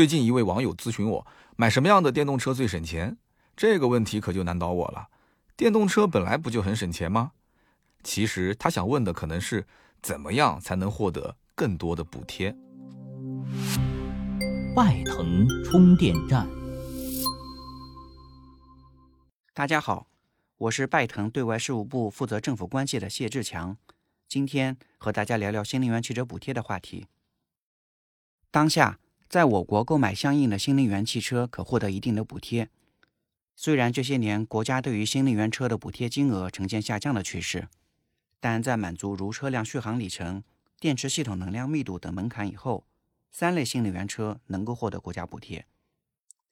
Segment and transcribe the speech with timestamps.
[0.00, 1.26] 最近一位网友咨询我，
[1.56, 3.18] 买什么样的电动车最省钱？
[3.54, 5.10] 这个问题可就难倒我了。
[5.58, 7.32] 电动车本来不就很省钱吗？
[8.02, 9.66] 其实他想问的可能是，
[10.00, 12.56] 怎么样才能获得更多的补贴？
[14.74, 16.48] 拜腾充电站。
[19.52, 20.06] 大家好，
[20.56, 23.76] 我是拜腾对外事务部负责政府关系的谢志强，
[24.26, 27.06] 今天和大家聊聊新能源汽车补贴的话题。
[28.50, 28.98] 当下。
[29.30, 32.68] 在我国购买相应的新能源汽车可获得一定的补贴。
[33.54, 37.68] 虽然这些年国家对于新能源车的补贴金额呈现下降的趋势，
[38.40, 40.42] 但在满足如车辆续航里程、
[40.80, 42.84] 电池系统能量密度等门槛以后，
[43.30, 45.64] 三类新能源车能够获得国家补贴，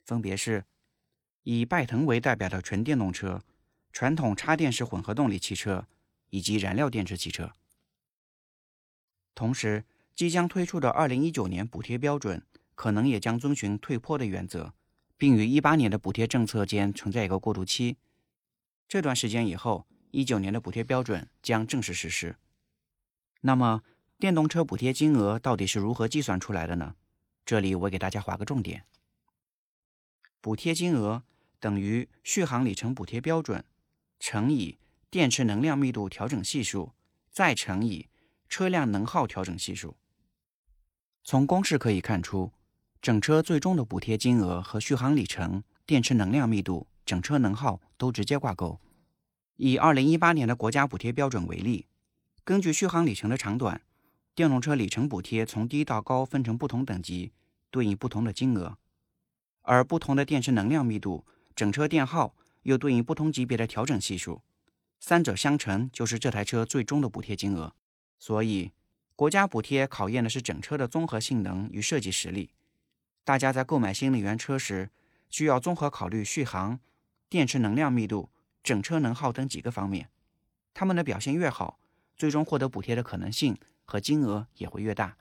[0.04, 0.64] 分别是
[1.42, 3.42] 以拜腾为代表的纯电动车、
[3.92, 5.88] 传统插电式混合动力汽车
[6.30, 7.50] 以及燃料电池汽车。
[9.34, 12.40] 同时，即将推出的二零一九年补贴标准。
[12.78, 14.72] 可能也将遵循退坡的原则，
[15.16, 17.96] 并与一八年的补贴政策间存在一个过渡期。
[18.86, 22.36] 这段时间以后，一九年的补贴标准将正式实施。
[23.40, 23.82] 那么，
[24.16, 26.94] 电动车补贴金额到底是如何计算出来的呢？
[27.44, 28.84] 这里我给大家划个重点：
[30.40, 31.24] 补贴金额
[31.58, 33.64] 等于续航里程补贴标准
[34.20, 34.78] 乘以
[35.10, 36.92] 电池能量密度调整系数，
[37.32, 38.08] 再乘以
[38.48, 39.96] 车辆能耗调整系数。
[41.24, 42.52] 从公式可以看出。
[43.00, 48.80] 整车最终的补贴金额和续航里程、电池能量密度、整车能耗都直接挂钩。
[49.56, 51.86] 以二零一八年的国家补贴标准为例，
[52.44, 53.80] 根据续航里程的长短，
[54.34, 57.32] 电动车里程补贴从低到高分成不同等级，
[57.70, 58.76] 对应不同的金额；
[59.62, 64.42] 而不同的电池能量密度、整车电耗又对应不同级别的调整系数，
[64.98, 67.74] 三者相乘就是这台车最终的补贴金额。
[68.18, 68.72] 所以，
[69.14, 72.50] 国家补贴考验的是整车的综合性能与设计实力。
[73.28, 74.88] 大家在购买新能源车时，
[75.28, 76.80] 需要综合考虑续航、
[77.28, 78.30] 电池能量密度、
[78.62, 80.08] 整车能耗等几个方面。
[80.72, 81.78] 它们的表现越好，
[82.16, 85.18] 最终获得补贴的可能性和金额也会越大。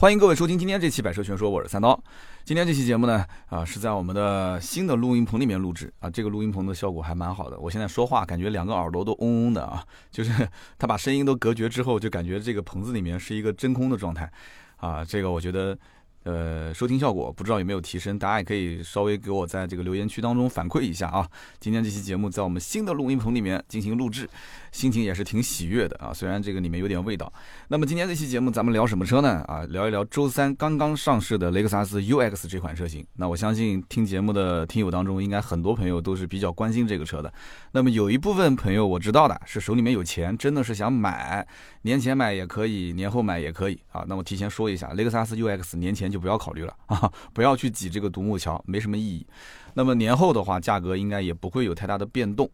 [0.00, 2.02] 欢迎各位收听今天这期《百车全说》，我是三刀。
[2.42, 7.60] 今天这期节目呢，啊，是在我们的新的录音棚里面录制啊，这个录音棚的效果还蛮好的。
[7.60, 14.32] 我现在说话感觉两个耳朵都嗡嗡的啊， 就是它把声音都隔绝之后，就感觉这个棚子里面是一个真空的状态
[14.78, 15.76] 啊，这个我觉得。
[16.22, 21.26] 呃，收听效果不知道有没有提升，大家也可以稍微给我在这个留言区当中反馈一下啊。
[21.58, 24.28] 今天这期节目在我们新的录音棚里面进行录制，
[24.72, 26.12] 心情也是挺喜悦的啊。
[26.12, 27.32] 虽然这个里面有点味道。
[27.68, 29.44] 那么今天这期节目咱们聊什么车呢？
[29.48, 33.06] 啊，聊一聊周三刚刚上市的雷克萨斯 UX 这款车型。
[33.14, 37.32] 那我相信听节目的听友当中，应该很多朋友都是比较关心这个车的。
[37.72, 41.46] 那么有一部分朋友我知道的是手里面有钱，真的是想买，
[41.82, 44.04] 年前买也可以，年后买也可以啊。
[44.08, 49.26] 那我提前说一下，雷克萨斯 UX 年前就不要考虑了啊， 不要去挤这个独木桥，没什么意义。
[49.74, 52.50] 那么年后的话，价格应该也不会有太大的变动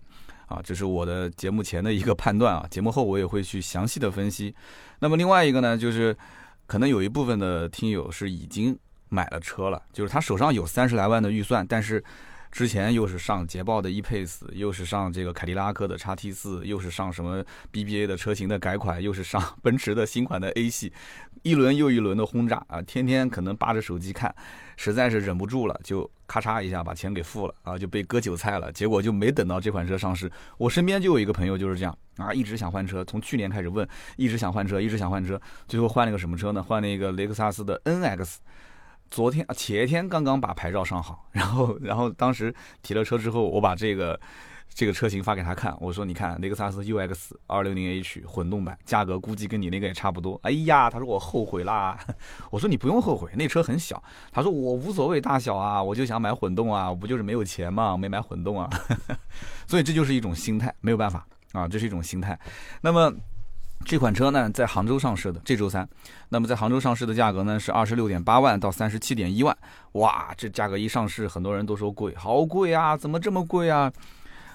[0.47, 2.67] 啊，这是我的节目前的一个判断啊。
[2.71, 4.55] 节目后我也会去详细的分析。
[4.99, 6.17] 那么另外一个呢，就是
[6.67, 12.03] 可能有一部分的听友是已经买了车了，就是他手上有三十来万的预算，但是。
[12.57, 20.91] 之前又是上捷豹的 E-Pace，又是上这个凯迪拉克的 x T 四，又是上什么 BBA 的车型的改款，又是上奔驰的新款的 A 系，
[21.43, 22.81] 一轮又一轮的轰炸啊！
[22.81, 24.35] 天天可能扒着手机看，
[24.79, 28.73] 实在是忍不住了，就咔嚓一下把钱给付了啊，就被割韭菜了。
[28.73, 30.33] 结果就没等到这款车上市。
[30.57, 33.87] 我身边就有一个朋友就是这样啊，一直想换车，从去年开始问，
[34.17, 35.39] 一直想换车，一直想换车，
[35.69, 36.63] 最后换了个什么车呢？
[36.63, 38.37] 换了一个雷克萨斯的 NX。
[39.11, 44.19] 昨天啊，前天刚刚把牌照上好，然后，然后当时提了车之后，我把这个
[44.75, 51.99] 这个车型发给他看，我说：“你看雷克萨斯 UX 260h 混动版，价格估计跟你那个也差不多。”哎呀，他说我后悔啦。
[52.51, 54.03] 我说你不用后悔，那车很小。
[54.33, 58.69] 他说我无所谓大小啊，我就想买混动啊，我不就是没有钱嘛，没买混动啊。
[59.67, 62.39] 所以这就是一种心态，没有办法啊，这是一种心态。
[62.83, 63.13] 那么。
[63.85, 65.89] 这款车呢，在杭州上市的这周三，
[66.29, 69.57] 那么在杭州上市的价格呢是二十六点八万到三十七点一万，
[69.93, 73.93] 哇，这价格一上市，很多人都说贵，好贵啊，怎么这么贵啊？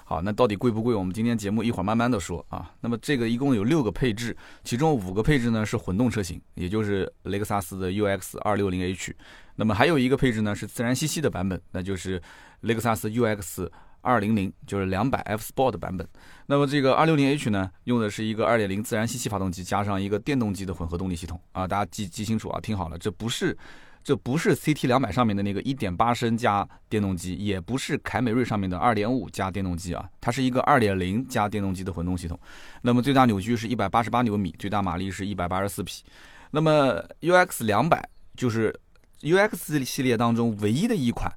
[0.04, 0.94] 好，那到底贵不贵？
[0.94, 2.70] 我们今天节目一会儿慢慢的说啊。
[2.80, 9.16] 那么这个一共有六个配置，其中五个配置呢是混动车型，也就是雷克萨斯的 UX 二六零 H，
[9.56, 12.20] 那么还有一个配置呢是自然吸气的版本，那就是
[12.60, 13.66] 雷克萨斯 UX。
[14.02, 16.06] 二零零就是两百 F Sport 版本，
[16.46, 23.56] 那么这个二六零 H 呢，用的是一个二点零自然吸气发动机加上一个电动机的混合动力系统啊，大家记记清楚啊，听好了，这不是
[24.04, 32.38] 这不是 CT 两百上面的那个一点八升加电动机，也不是凯美瑞上面的二点五加电动机啊，它是一个二点零加电动机的混动系统。
[32.82, 36.02] 那么最大扭矩是一百八十八牛米，最大马力是一百八十四匹。
[36.50, 38.06] 那么 UX 两百
[38.36, 38.74] 就是
[39.20, 41.32] UX 系列当中唯一的一款，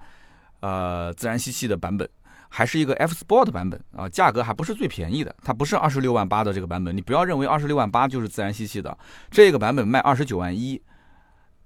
[0.62, 2.10] 呃，自然吸气的版本。
[2.58, 8.98] 还是一个 F Sport 版本啊，价格还不是最便宜的，它不是二十六万八的这个版本，你不要认为二十六万八就是自然吸气的，
[9.30, 10.82] 这个版本卖二十九万一，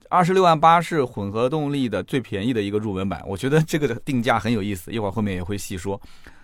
[0.09, 6.01] 二十六万八是混合动力的最便宜的一个入门版，我觉得这个定价很有意思，一会儿后面也会细说。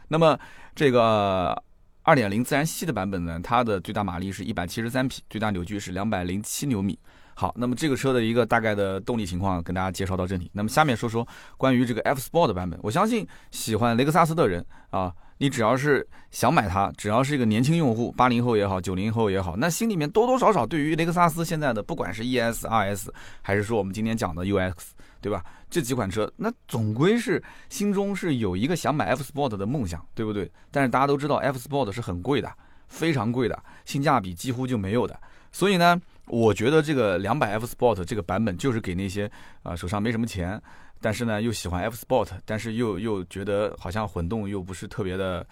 [0.09, 0.38] 那么
[0.75, 1.59] 这个
[2.03, 7.00] 二点零自然吸的版本呢，它的最大马力是一百七十三匹，最大扭矩是两百零七牛米。
[7.38, 10.50] 好，那么这个车的一个大概的动力情况跟大家介绍到这里。
[10.54, 11.28] 那么下面说说
[11.58, 12.80] 关于这个 F Sport 的版本。
[12.82, 23.10] 我相信喜欢雷克萨斯的人啊，你只要是想买它，只要是一个年轻用户，八零后也好，九零后也好，那心里面多多少少对于雷克萨斯现在的不管是 ES、RS，
[23.42, 24.74] 还是说我们今天讲的 UX，
[25.20, 25.44] 对吧？
[25.70, 30.50] 这几款车，那总归是心中是有一个想买 F Sport 的梦想，对不对？
[30.72, 32.50] 但是大家都知道 F Sport 是很贵的，
[32.88, 35.20] 非常贵的，性价比几乎就没有的。
[35.52, 36.02] 所以呢。
[36.27, 39.30] 我觉得这个两百 F Sport 这个版本就是给那些
[39.63, 40.62] 啊手上没什么钱，
[41.00, 45.45] 但是呢又喜欢 F Sport，但是又又觉得好像混动又不是特别的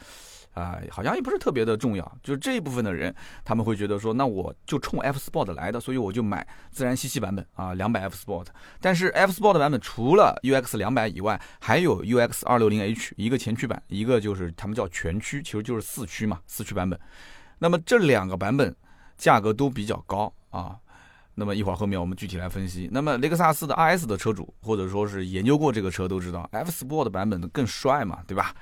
[0.53, 2.17] 啊，好像也不是特别的重要。
[2.21, 8.47] 就是这一部分的人，他们会觉得说，那我就冲 F Sport 来的，所以我就买自然吸气版本啊，两百 F Sport。
[8.79, 16.99] 但是 F Sport 版本除了 UX 两百以外，还有 UX 二六零 H 一个前驱版，一个就是他们叫全驱，其实就是四驱嘛，四驱版本。
[17.59, 18.75] 那么这两个版本
[19.23, 20.31] 价格都比较高。
[20.49, 20.75] 啊，
[21.35, 22.89] 那么一会儿后面我们具体来分析。
[22.91, 28.53] 那么雷克萨斯的 RS 的车主，或者说是研究过这个车都知道，F Sport 版本的更帅嘛，对吧？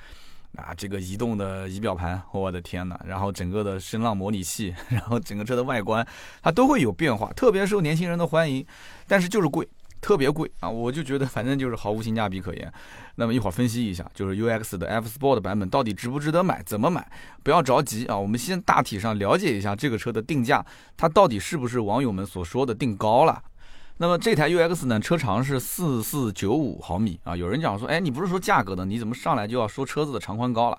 [0.56, 6.06] 啊，这个移动的仪表盘，我的天呐，然后整个的声浪模拟器， 然后整个车的外观，
[6.42, 8.64] 它都会有变化，特别受年轻人的欢迎，
[9.08, 9.68] 但是就是贵。
[10.02, 12.70] 特别贵啊，我就觉得反正就是毫无性价比可言。
[13.14, 17.06] 那么一会儿分析一下， 就是 UX 的 F Sport 版本到底值不值得买，怎么买？
[17.44, 20.66] 不要着急啊，我们先大体上了解一下这个车的定价，
[20.96, 23.40] 它到底是不是网友们所说的定高了？
[23.98, 27.36] 那么这台 UX 呢，车长是四四九五毫米啊。
[27.36, 30.78] 有人讲说，哎，你不是说价格的，你怎么上来就要说车子的长宽高了？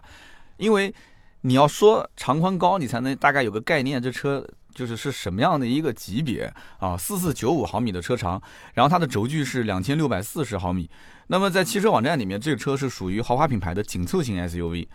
[0.57, 0.93] 因为
[1.41, 4.45] 你要说长宽高，你才能大概有个概念，这车。
[4.73, 6.97] 就是是什么样的一个级别啊？
[6.97, 8.41] 四四九五毫米的车长，
[8.73, 10.89] 然后它的轴距是两千六百四十毫米。
[11.27, 14.87] 那么在汽车网站里面，这个车是属于豪华品牌的紧凑型 SUV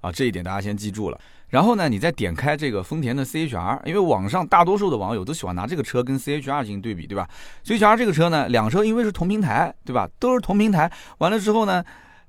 [0.00, 1.20] 啊，这一点大家先记住了。
[1.50, 7.26] 然后呢，你再点开这个丰田的 CHR，因为网上大多数的网友都喜欢拿这个车跟 CHR 进行对比，对吧
[7.64, 10.06] ？CHR 这个车呢，两车因为是同平台，对吧？
[10.18, 10.92] 都是同平台。
[11.18, 11.82] 完了之后呢，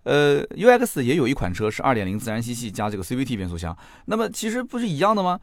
[0.03, 3.75] 呃，UX 也有一款车是二点零自然吸气加这个 CVT 变速箱，
[4.05, 5.37] 那么其实不是一样的吗？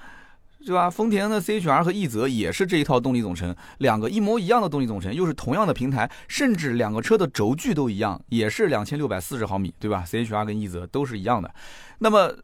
[0.64, 0.90] 对吧？
[0.90, 11.54] 丰田的 CHR 和奕泽也是这一套动力总成，两个一模一样的动力总成，又是同样的平台，甚至两个车的轴距都一样，也是两千六百四十毫米，对吧？CHR 跟奕泽都是一样的。
[11.98, 12.34] 那么，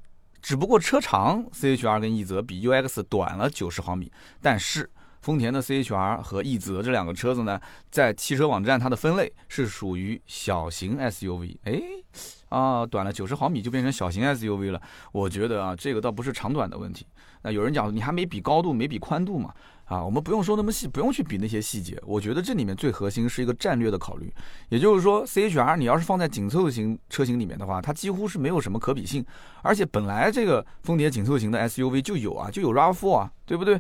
[0.41, 4.89] 只不过车长 CHR 跟奕泽比 UX 短了九十毫米，但是
[5.21, 7.61] 丰田的 CHR 和奕泽这两个车子呢，
[7.91, 11.57] 在汽车网站它的分类是属于小型 SUV。
[11.65, 11.81] 哎，
[12.49, 14.81] 啊，短了九十毫米就变成小型 SUV 了。
[15.13, 17.07] 我觉得啊，这个倒不是长短的问题。
[17.43, 19.53] 那有人讲你还没比高度，没比宽度嘛？
[19.85, 22.01] 啊，我们不用说那么细，不用去比那些细节。
[22.07, 24.33] 我觉得这里面最核心是一个战略的考虑，
[24.71, 29.23] 也就是说，CHR 你要是放在紧凑型车型里面的话，它几乎是没有什么可比性。
[29.61, 33.79] 而且本来这个丰田紧凑型的 SUV 就有啊，就有 RAV4 啊，对不对？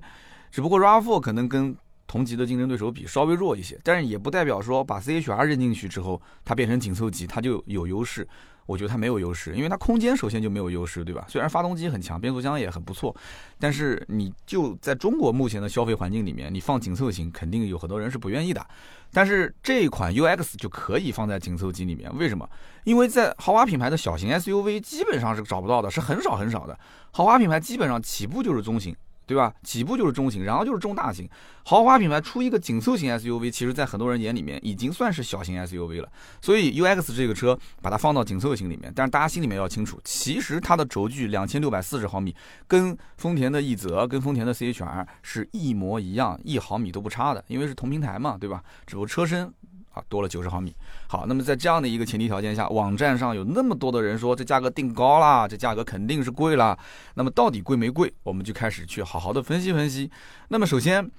[0.50, 1.74] 只不过 RAV4 可能跟
[2.06, 8.28] 同级的竞争对手比稍微弱一些，但是也不代表说把 CHR 扔进去之后，它变成紧凑级，它就有优势。
[8.72, 11.26] 我觉得它没有优势，因为它空间首先就没有优势，对吧？
[11.28, 13.14] 虽然发动机很强，变速箱也很不错，
[13.58, 18.66] 但是你就在中国目前的消费环境里面，你放紧凑型肯定有很多人是不愿意的。
[19.12, 22.48] 但是这款 UX 就可以放在紧凑级里面，为什么？
[22.84, 26.78] 因为在豪华品牌的小型 SUV 基本上是找不到的，是很少很少的。
[27.10, 28.96] 豪华品牌基本上起步就是中型。
[29.32, 29.50] 对吧？
[29.62, 31.26] 起步就是中型，然后就是中大型。
[31.64, 36.08] 豪华品牌出一个紧凑型 SUV，其实在很多人眼里面已经算是小型 SUV 了。
[36.42, 42.36] 所以 UX 这个车把它放到紧凑型里面，但是大家心里面要清楚，其实它的轴距两千六百四十毫米，
[42.66, 48.62] 跟丰田的奕泽、跟丰田的 CHR 是一模一样，一毫米都不差的，因为是同平台嘛，对吧？
[48.86, 49.50] 只不过车身。
[49.92, 50.74] 啊，多了九十毫米。
[51.06, 56.78] 好，那么在这样的一个前提条件下，网站上有那么多的人说这价格定高了，这价格肯定是贵了。
[57.14, 58.12] 那么到底贵没贵？
[58.22, 60.10] 我们就开始去好好的分析分析。
[60.48, 61.10] 那么首先，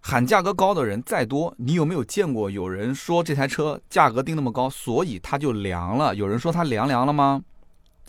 [0.00, 6.14] 喊价格高的人再多，你有没有见过有人说这台车价格定那么高，所以它就凉了？
[6.14, 7.42] 有人说它凉凉了吗？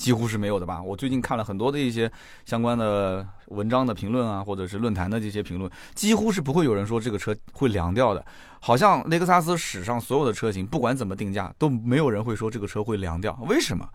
[0.01, 0.81] 几乎是没有的吧？
[0.81, 2.11] 我最近看了很多的一些
[2.43, 8.25] 相关的文章的评论啊，或者是论坛的这些评论，几乎是不会有人说这个车会凉掉的。
[8.59, 13.37] 好像雷克萨斯史上所有的车型，不管怎么定价，都没有人会说这个车会凉掉。
[13.47, 13.87] 为什么？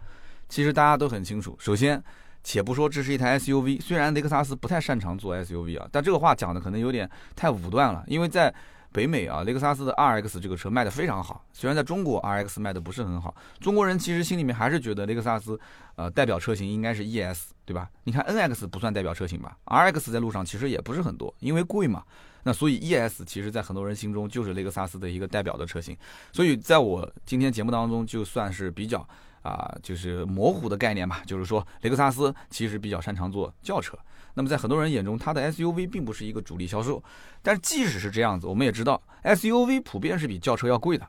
[0.49, 1.57] 其实大家都很清楚。
[1.59, 2.01] 首先，
[2.45, 8.55] 且不说这是一台 SUV，虽然雷克萨斯不太擅长做 SUV 啊，但这个话讲的可能有点太武断了，因为在。
[8.97, 15.61] 北美啊，雷克萨斯的 RX 这个车卖的非常好，虽然在中国 RX 卖的不是很好，中国人其实心里面还是觉得雷克萨斯，
[15.97, 17.91] 呃，代表车型应该是 ES，对吧？
[18.05, 22.03] 你看 NX 不算代表车型吧？RX 在路上其实也不是很多，因为贵嘛。
[22.45, 25.95] 那所以 ES 其实在很多人心中就是雷克萨斯的一个代表的车型。
[26.33, 29.07] 所以在我今天节目当中，就算是比较
[29.43, 33.99] 啊，就是模糊的概念吧，就是说雷克萨斯其实比较擅长做轿车。
[34.39, 37.03] 那么在很多人眼中，它的 SUV 并不是一个主力销售，
[37.41, 41.09] 但是即使是这样子，我们也知道 SUV 普遍是比轿车要贵的，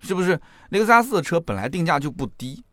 [0.00, 0.38] 是不是？
[0.70, 2.64] 雷克萨斯的车本来定价就不低，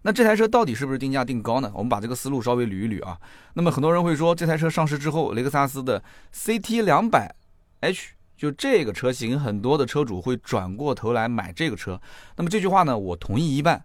[0.00, 1.70] 那这台车到底是不是定价定高呢？
[1.74, 3.20] 我们把这个思路稍微捋一捋啊。
[3.52, 6.02] 那么很多人会说，这台车上市之后，雷克萨斯的
[6.32, 7.34] CT 两百
[7.80, 12.00] H 就这个车型，很多的车主会转过头来买这个车。
[12.34, 13.84] 那么这句话呢，我同意一半，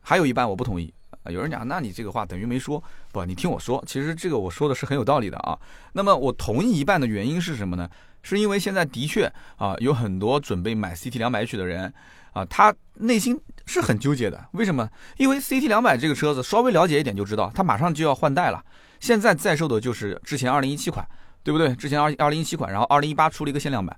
[0.00, 0.94] 还有一半我不同意。
[1.22, 2.82] 啊有人讲，那你这个话等于没说，
[3.12, 5.58] 不，你听我说，其实这个我说的是很有道理的啊。
[5.92, 7.88] 那么我同意一半的原因是什么呢？
[8.22, 11.92] 是因为现在的确啊，有很多准备买 CT 两百 H 的人
[12.32, 14.44] 啊，他内心是很纠结的。
[14.52, 14.88] 为什么？
[15.16, 18.62] 因为 CT 两百这个车子稍微了解一点就知道，它马上就要换代了。
[19.00, 21.06] 现在在售的就是之前二零一七款，
[21.42, 21.74] 对不对？
[21.76, 23.96] 之前二二零一七款，然后二零一八出了一个限量版。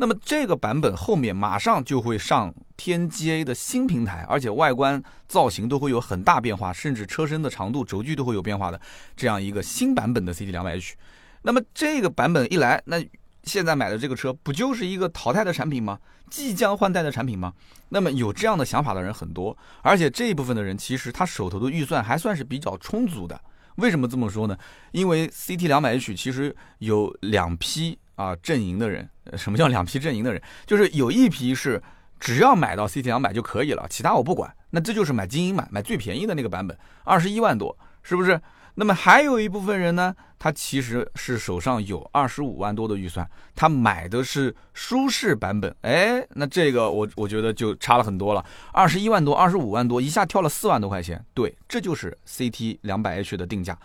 [0.00, 8.80] 那么这个版本后面马上就会上天 GA 的新平台，而且外观造型都会有很大变化，甚至车身的长度、轴距都会有变化的
[9.16, 10.94] 这样一个新版本的 CT 两百 H。
[11.42, 13.04] 那么这个版本一来，那
[13.42, 15.98] 现在买的这个车不就是一个淘汰的产品吗？
[16.30, 17.52] 即将换代的产品吗？
[17.88, 23.40] 那么有这样的想法的人很多，而且这一部分的人其实他手头的预算还算是比较充足的。
[23.78, 24.56] 为什么这么说呢？
[24.92, 27.98] 因为 CT 两百 H 其实有两批。
[28.18, 30.42] 啊，阵营的人，什么叫两批阵营的人？
[30.66, 31.80] 就是有一批是
[32.18, 34.52] 只要买到 CT 两百就可以了，其他我不管。
[34.70, 38.40] 那这就是买精英版，买最便宜的那个版本，二十一万多，是不是？
[38.74, 45.72] 那么还有一部分人呢，他其实是手上有二十五万多的预算，他买的是舒适版本。
[45.82, 51.24] 哎，那这个我我觉得就差了很多了，二十一万多，二十五万多，一下跳了四万多块钱。
[51.34, 53.78] 对，这就是 CT 两百 H 的定价，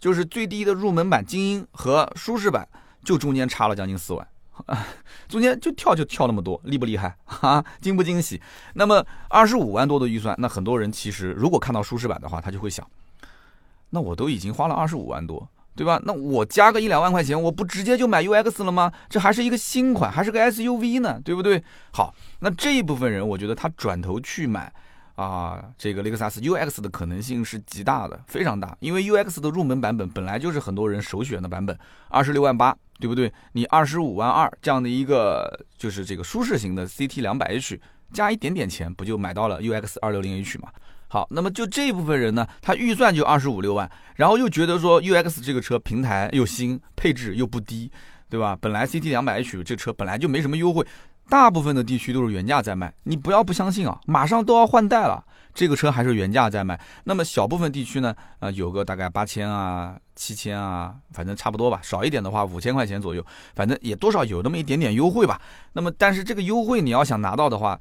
[0.00, 2.68] 就是最低的入门版精英和舒适版。
[3.06, 4.28] 就中间差了将近四万，
[5.28, 7.64] 中间就跳就跳那么多，厉不厉害 啊？
[7.80, 8.42] 惊不惊喜？
[8.74, 12.84] 那么二十五万多的预算，那很多人其实如果看到舒适版的话，他就会想，
[13.90, 16.00] 那我都已经花了二十五万多，对吧？
[16.04, 18.92] 那我加个一两万块钱，我不直接就买 UX 了吗？
[19.08, 21.62] 这还是一个新款，还是个 SUV 呢，对不对？
[21.92, 24.72] 好，那这一部分人，我觉得他转头去买。
[25.16, 31.76] 啊，这个雷克萨斯 UX 的可能性是极大的，非常大，因为 UX 的入门版本本来就是很多人首选的版本，
[32.08, 33.32] 二十六万八，对不对？
[33.52, 37.80] 你二十五万二这样的一个就是这个舒适型的 CT 两百 H，
[38.12, 40.68] 加一点点钱不就买到了 UX 二六零 H 嘛？
[41.08, 47.90] 好，那么就这部分人呢，他预算就二十五六万，然后又觉得说 UX 这个车平台又新，配置又不低，
[48.28, 48.54] 对吧？
[48.60, 50.86] 本来 CT 两百 H 这车本来就没什么优惠。
[51.28, 56.78] 大部分的地区都是原价在卖，你不要不相信啊，马上都要换代了，这个车还是原价在卖。
[57.04, 61.80] 那么小部分地区呢，呃，有个大概八千啊、七千啊，反正差不多吧。
[61.82, 65.40] 少一点的话，五千块钱左右，反正也多少有那么一点点优惠吧。
[65.72, 67.78] 那么，但是这个优惠你要想拿到的话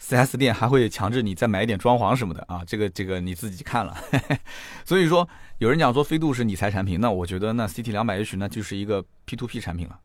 [0.00, 3.96] ，4S 店还会强制你再买一点装潢什么的啊，这个这个你自己看了。
[4.84, 5.26] 所以说，
[5.62, 9.96] 有人讲说飞度是理财产品，那我觉得那 CT 两百 H 那就是一个 P2P 产品了，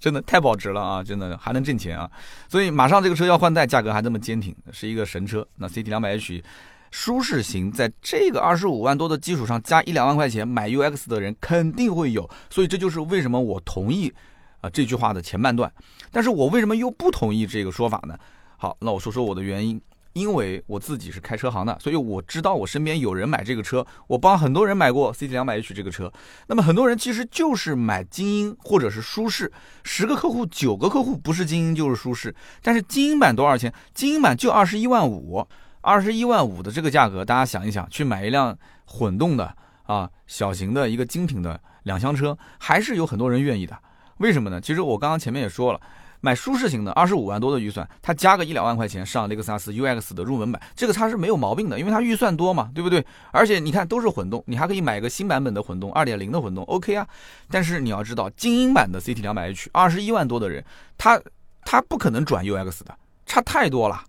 [0.00, 2.10] 真的太保值了啊，真的还能挣钱啊。
[2.48, 5.46] 所以马上这个车要换代，价格还这么坚挺，是一个神车。
[5.54, 6.42] 那 CT 两百 H
[6.90, 14.12] 舒适型，在这个二十五万多的基础上加一两万块钱买 UX 的人肯定会有，所以这就是为什么我同意
[14.60, 15.72] 啊这句话的前半段，
[16.10, 18.18] 但是我为什么又不同意这个说法呢？
[18.56, 19.80] 好，那我说说我的原因，
[20.18, 26.12] 因为我自己是开车行的，所以我知道我身边有人买这个车，我帮很多人买过 CT 两百 H 这个车。
[26.48, 29.52] 那么很多人其实就是买精英或者是舒适，
[29.84, 32.34] 十个客户九个客户不是精英就是舒适。
[32.62, 33.72] 但是精英版多少钱？
[33.94, 35.46] 精英版就二十一万五，
[35.80, 38.56] 二十一万五的这个价格，大家想一想，去买一辆
[38.86, 43.78] 混动的啊小型的一个精品的两厢车，还是有很多人愿意的。
[44.18, 44.60] 为什么呢？
[44.60, 45.80] 其实我刚刚前面也说了。
[46.20, 53.04] 买舒适型的二十五万多的预算，他加个一两万块钱上雷克萨斯 UX 的入门版，这个它是没有毛病的，因为它预算多嘛，对不对？
[53.30, 57.06] 而且你看都是混动，你还可以买个新版本的混动，二点零的混动，OK 啊。
[57.50, 60.64] 但是你要知道，精英版的 CT 两百 H 二十一万多的人，
[60.96, 61.20] 他
[61.62, 64.02] 他不可能转 UX 的，差太多了。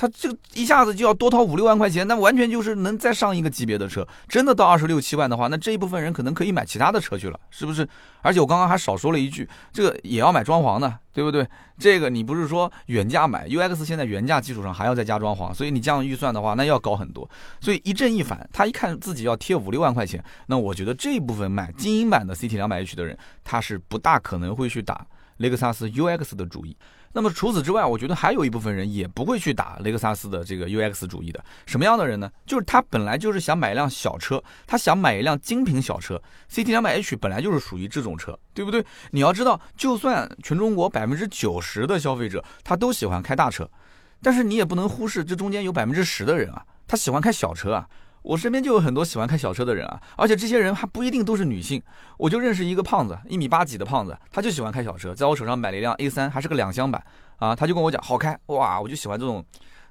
[0.00, 4.08] 它这个一下子就要多掏五六万块钱，那完全就是能再上一个级别的车。
[4.26, 7.86] 真的到二十六七万的话，那这一部分人可能可以买其他的车去了，是不是？
[8.22, 11.46] 而且我刚刚还少说了一句，这个也要买装潢的，对不对？
[11.76, 17.28] 这个你不是说原价买 UX，现在原价基础上还要再加装潢，所以你这样预算的话，那要高很多。
[17.60, 26.74] 所以一正一反，他一看自己要贴五六万块钱，那我觉得这一部分买精英版的 CT 两百 H 的人，他是不大可能会去打雷克萨斯 UX 的主意。
[27.12, 31.44] 那么除此之外，我觉得还有一部分人也不会去打雷克萨斯的这个 UX 主义的。
[31.66, 32.30] 什么样的人呢？
[32.46, 36.22] 就是他本来就是想买一辆小车，他想买一辆精品小车。
[36.48, 38.84] CT 两百 H 本来就是属于这种车，对不对？
[39.10, 43.68] 你要知道，就算全中国百分之九十的消费者他都喜欢开大车，
[44.22, 47.88] 但是你也不能忽视这中间有百分之十的人啊，他喜欢开小车啊。
[48.22, 51.82] 我身边就有很多喜欢开小车的人啊，而且这些人还不一定都是女性。
[52.18, 57.02] 我就认识一个胖子，一米八几的胖子，他就喜欢开小车，在我手上买了一辆 A 三，还是个两厢版
[57.38, 57.56] 啊。
[57.56, 59.44] 他就跟我讲好开哇，我就喜欢这种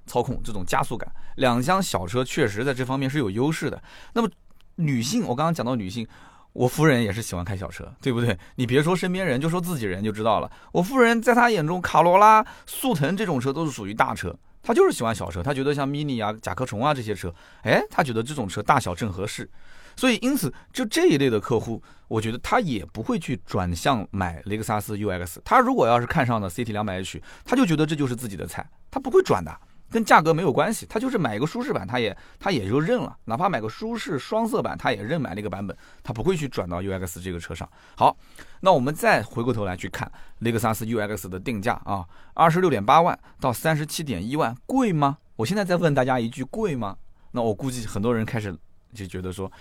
[0.06, 1.12] 操控、这种加速感。
[1.38, 3.82] 两厢小车确实在这方面是有优势的。
[4.14, 4.30] 那么
[4.76, 6.08] 女性，我刚刚讲到女性，
[6.54, 8.38] 我夫人也是喜欢开小车，对不对？
[8.56, 10.52] 你别说身边人，就说自己人就知道了。
[10.72, 14.36] 我夫人在她眼中，卡罗拉、速腾这种车都是属于大车。
[14.62, 19.50] 他就是喜欢小车，他觉得像 mini 啊、甲壳虫啊这些车，哎，他觉得这种车大小正合适，
[19.96, 25.38] 所以因此就这一类的客户，我觉得他也不会去转向买雷克萨斯 UX。
[25.44, 29.52] 他如果要是看上了 CT 两百 H，他就觉得这就是自己的菜，他不会转的。
[29.90, 37.68] 跟价格没有关系，他就是买一个舒适版，他也他也就认了，哪怕买个舒适双色版，他也认买那个版本，他不会去转到 UX 这个车上。
[37.96, 38.16] 好，
[38.62, 45.18] 那我们再回过头来去看雷克萨斯 UX 的定价啊，二十六点八万到三十七点一万，贵吗？
[45.36, 46.96] 我现在再问大家一句，贵吗？
[47.32, 48.56] 那我估计很多人开始
[48.94, 49.52] 就觉得说，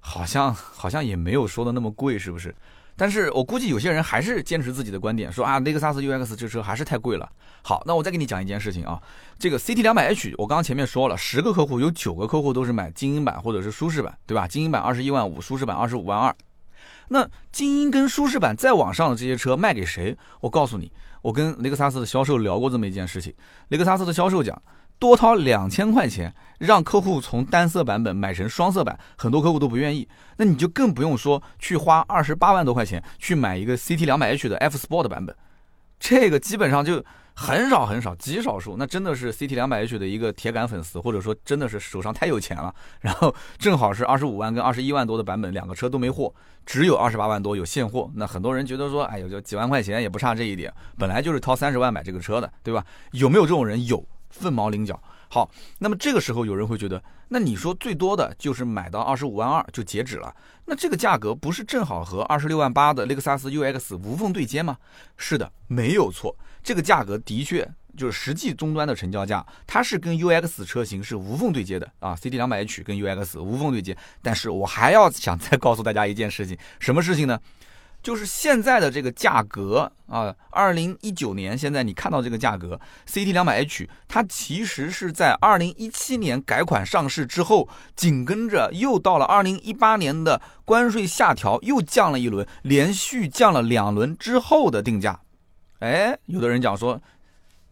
[0.00, 2.54] 好像好像也没有说的那么贵，是不是？
[2.96, 7.28] 但是我估计有些人还是坚持自己的观点，说啊，雷克萨斯 UX 这车还是太贵了。
[7.62, 9.00] 好，那我再给你讲一件事情啊，
[9.38, 14.46] 这个 CT 两百 H，我刚刚前面说了，十个客户有九个客户都是买精英版或者是舒适版，对吧？
[14.46, 16.34] 精英版二十一万五，舒适版二十五万二。
[17.08, 20.16] 那精英跟舒适版再往上的这些车卖给谁？
[20.40, 23.34] 我告诉你，我跟雷克萨斯的销售聊过这么一件事情，
[23.68, 24.60] 雷克萨斯的销售讲。
[24.96, 26.32] 多掏两千块钱，
[26.64, 30.08] 让客户从单色版本买成双色版，很多客户都不愿意。
[30.38, 35.36] 那你就更不用说去花二十八万多块钱去买一个 CT 两百 H 的 F Sport 版本，
[36.00, 37.04] 这个基本上就
[37.34, 38.76] 很少很少，极少数。
[38.78, 46.32] 那真的是 CT 两百 H 的一个铁杆粉丝，或者说真的是手上太有钱了，然后正好是二十五万跟二十一万多的版本，两个车都没货，
[46.64, 48.10] 只有二十八万多有现货。
[48.14, 52.84] 那很多人觉得说，哎呦，就几万块钱也不差这一点，本来就是掏三十万买这个车的，对吧？
[53.12, 53.84] 有没有这种人？
[53.86, 54.04] 有。
[54.30, 55.00] 凤毛麟角。
[55.34, 60.32] 好，那么这个时候有人会觉得，那你说最多的就是买到二十五万二就截止了，
[60.64, 64.78] 那这个价格不是正好和二十六万八的雷克萨斯 UX 无缝对接吗？
[65.16, 73.96] 是的，没有错，这个价格的确就是实际终端的成交价，它是跟 UX 车型是无缝对接的啊，CT 两百 H 跟 UX 无缝对接。
[74.22, 77.40] 但是我还要想再告诉大家一件事情，什么事情呢？
[78.04, 95.18] 就是现在的这个价格啊，二零一九年现在你看到这个价格，CT 两百 H，它其实是在二零一七年改款上市之后，紧跟着又到了二零一八年的关税下调，又降了一轮，连续降了两轮之后的定价。
[95.78, 97.00] 哎，有的人讲说。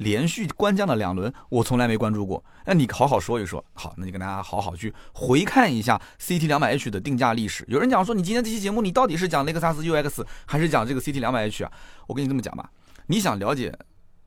[0.02, 2.44] 连续关降了两轮，我从来没关注过。
[2.66, 3.64] 那你好好说一说。
[3.72, 7.64] 好，那你跟大家好好去回看一下 CT 两百 H 的定价历史。
[7.68, 11.72] 有人讲说，你今天这期节目，你到底是讲雷克萨斯 UX 还是讲这个 CT 两百 H 啊？
[12.06, 12.70] 我跟你这么讲吧，
[13.06, 13.72] 你想了解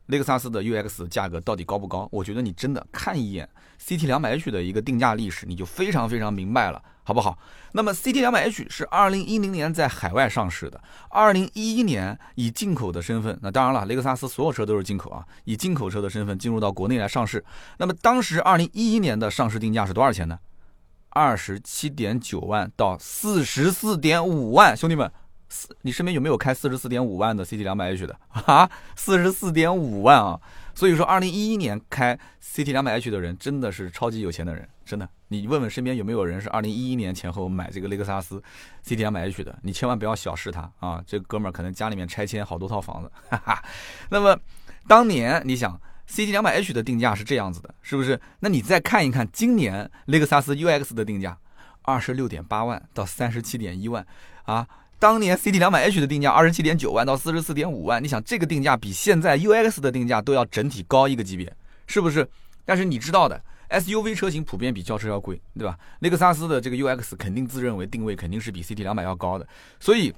[0.08, 2.08] 雷克萨斯的 UX 价格到底高不高？
[2.12, 6.82] 我觉得你真的看一眼 CT 两百 H 的一个定价历史，你就非常非常明白了。
[7.08, 7.38] 好不好？
[7.74, 17.46] 那么 CT 两百 H 是二零一零年在海外上市的，二零一一年以进口的身份，那当然了，雷克萨斯所有车都是进口啊，以进口车的身份进入到国内来上市。
[17.78, 20.40] 那么当时二零一一年的上市定价是多少钱呢？
[21.10, 25.12] 二十七点九万到四十四点五万，兄弟们，
[25.82, 28.70] 你身边有没有开四十四点五万的 CT 两百 H 的 啊？
[28.96, 30.40] 四十四点五万啊！
[30.74, 35.08] 所以说，二零一一年开 CT 两百 H 的人真的是超级有钱的人，真的。
[35.30, 38.42] 你问问身边有没有人是二零一一年前后买这个雷克萨斯
[38.86, 39.58] CT 两百 H 的？
[39.64, 41.04] 你千万不要小视他啊！
[41.08, 43.12] 这哥们儿可能家里面拆迁好多套房子。
[43.30, 43.64] 哈哈。
[44.10, 44.38] 那么
[44.88, 48.20] 当年你想 CT 两百 H 的定价是这样子的，是不是？
[48.40, 51.38] 那你再看一看今年雷克萨斯 UX 的定价，
[51.82, 54.06] 二十六点八万到三十七点一万
[54.44, 54.68] 啊。
[54.98, 61.54] 当年 CT 两百 H 的定价二十七点九万到四十四点五万，你想这个定价比现在 UX 的定价都要整体高一个级别，
[61.88, 62.28] 是不是？
[62.64, 65.78] 但是你知道的，SUV 车型普遍比轿车要贵，对吧？
[66.00, 69.48] 雷克萨斯的这个 UX 肯定自认为定位肯定是比 CT 两百要高的，
[69.80, 70.14] 所以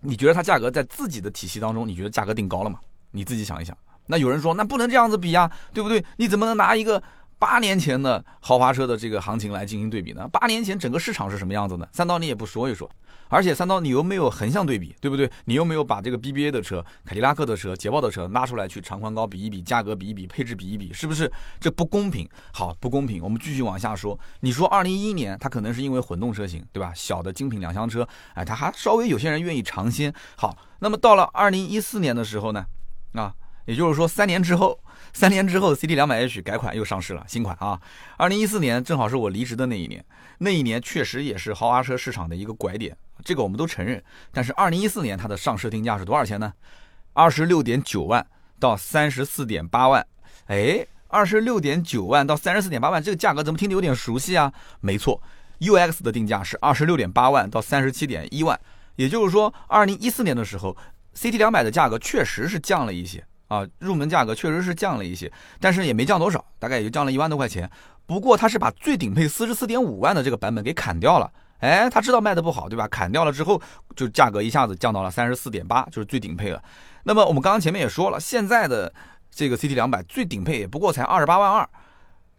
[0.00, 2.78] 你觉得它价格在自己的体系当中，你觉得价格定高了吗？
[3.10, 6.04] 你自己想一想，那有人说，那不能这样子比呀，对不对？
[6.16, 7.02] 你怎么能拿一个
[7.38, 10.28] 八年前的豪华车的这个行情来进行对比呢？
[10.28, 11.88] 八年前整个市场是什么样子呢？
[11.92, 12.90] 三刀你也不说一说。
[13.32, 15.30] 而且三刀，你又没有横向对比，对不对？
[15.46, 21.32] 你又没有把这个 BBA 的车、凯迪拉克的车、捷豹的车拉出来去长宽高比一比，价格比一比，配置比一比，是不是？
[21.58, 22.28] 这不公平。
[22.52, 23.22] 好，不公平。
[23.22, 24.18] 我们继续往下说。
[24.40, 26.92] 你说二零一一年它可能是因为混动车型，对吧？
[26.94, 30.12] 小的精品两厢车，哎，它还稍微有些人愿意尝鲜。
[30.36, 32.66] 好，那么到了二零一四年的时候呢？
[33.14, 33.32] 啊，
[33.64, 34.78] 也就是说三年之后，
[35.12, 37.80] 三年之后，CT 两百 H 改款又上市了，新款啊。
[38.16, 40.04] 二零一四年正好是我离职的那一年，
[40.38, 42.96] 那一年确实也是豪华车市场的一个拐点。
[43.24, 46.52] 这个我们都承认，但是二零一四年它的上市定价是多少钱呢？
[47.12, 48.26] 二十六点九万
[48.58, 50.04] 到三十四点八万。
[50.46, 54.52] 哎，二十六点九万到三十四点八万，这个价格怎么听着有点熟悉啊？
[54.80, 55.22] 没错
[55.60, 58.58] ，UX 的定价是二十六点八万到三十七点一万。
[58.96, 60.76] 也就是说，二零一四年的时候
[61.14, 67.70] ，CT 两百的价格确实是降了一些啊，入门价格确实是降了一些，但是也没降多少，大概也就降了一万多块钱。
[68.06, 71.30] 不过它是把最顶配四十四点五万的这个版本给砍掉了。
[71.58, 72.88] 哎，他知道卖的不好，对吧？
[72.88, 73.60] 砍掉了之后，
[73.94, 76.60] 就价格一下子降到了三十四点八，就是最顶配了。
[77.04, 78.92] 那么我们刚刚前面也说了，现在的
[79.30, 81.68] 这个 CT 两百最顶配也不过才二十八万二，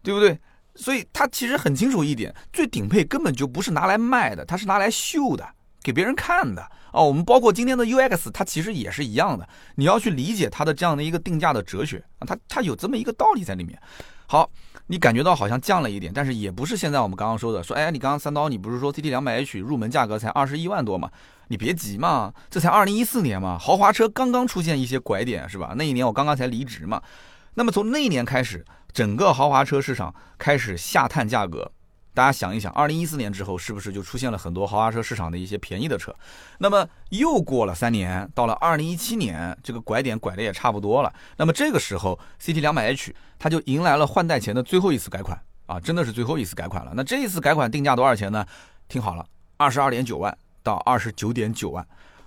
[0.02, 0.38] 对不对？
[0.74, 5.48] 所以他其实很清楚一点，最顶配根本就不是拿来卖的，它是拿来秀的，
[5.84, 7.04] 给别人看的哦。
[7.06, 13.80] 我们包括今天的 UX，它其实也是一样的，你要去理解它的这样的一个定价的哲学啊，它它有这么一个道理在里面。
[14.26, 14.50] 好。
[14.86, 21.10] 你感觉到好像降了一点，但是也不是现在我们刚刚说的，说哎，你刚刚三刀，你不是说 CT 两百 H 入门价格才二十一万多吗？
[21.48, 25.72] 你别急嘛，这才二零一四年嘛，豪华车刚刚出现一些拐点是吧？
[25.78, 27.00] 那一年我刚刚才离职嘛，
[27.54, 31.72] 那么从那一年开始，整个豪华车市场开始下探价格。
[32.14, 36.14] 大家想一想，二零一四年之后是不是就出现了很多豪华车市场的一些便宜的车？
[36.58, 41.12] 那么又过了三年，到了二零一七年，这个拐点拐的也差不多了。
[41.36, 46.92] 那么这个时候，CT 两百 H 它就迎来了换代前的最后一次改款啊，真的是最后一次改款了。
[46.94, 48.46] 那这一次改款定价多少钱呢？
[48.86, 51.84] 听好了，二十二点九万到二十九点九万。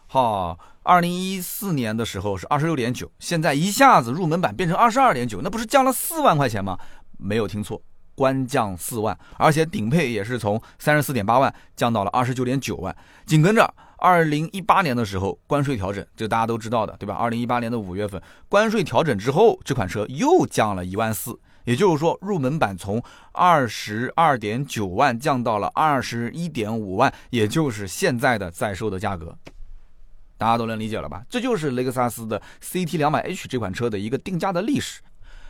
[0.07, 6.77] 好，二零一四年的时候是二十六点九，现在一下子入门版变成二十二点九，那不是降了四万块钱吗？
[7.17, 7.81] 没有听错。
[8.17, 12.93] 官降四万，而且顶配也是从三十四点八万降到了二十九点九万。
[13.27, 17.13] 紧跟着，二零一八年的时候关税调整，这大家都知道的，对吧？
[17.13, 23.03] 二零一八年的五月份关税调整之后，这款车又降了一万四，也就是说入门版从
[23.33, 29.37] 二十二点九万降到了二十一点五万，也就是现在的在售的价格，
[30.39, 31.23] 大家都能理解了吧？
[31.29, 35.01] 这就是雷克萨斯的 CT 两百 H 这款车的一个定价的历史。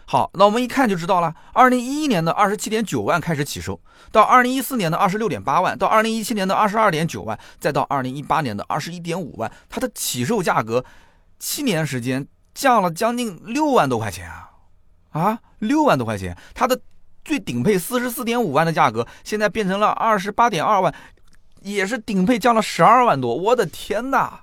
[0.10, 1.36] 好，那我们一看就知道了。
[1.52, 3.78] 二零一一年的二十七点九万开始起售，
[4.10, 10.86] 到二零一四年的二十六点八万，到二零一七年的二十二点九万，再到二零一八年的二十一点五万，它的起售价格
[11.40, 14.50] 七年时间降了将近六万多块钱啊！
[15.12, 16.80] 啊，六万多块钱，它的
[17.26, 20.94] 最顶配四十四点五万的价格现在变成了二十八点二万，
[21.60, 23.36] 也是顶配降了十二万多。
[23.36, 24.40] 我的天哪！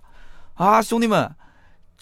[0.56, 1.34] 啊，兄弟们！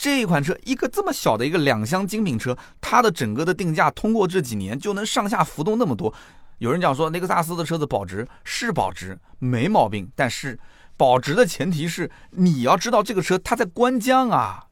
[0.03, 6.13] 这一款车，一个这么小的一个两厢精品车，它的整个的定价通过这几年就能上下浮动那么多。
[6.59, 10.59] 有人讲说雷克萨斯的车子保值是保值，没毛病，但是
[10.97, 14.65] 保值的前提是你要知道这个车它在官降啊，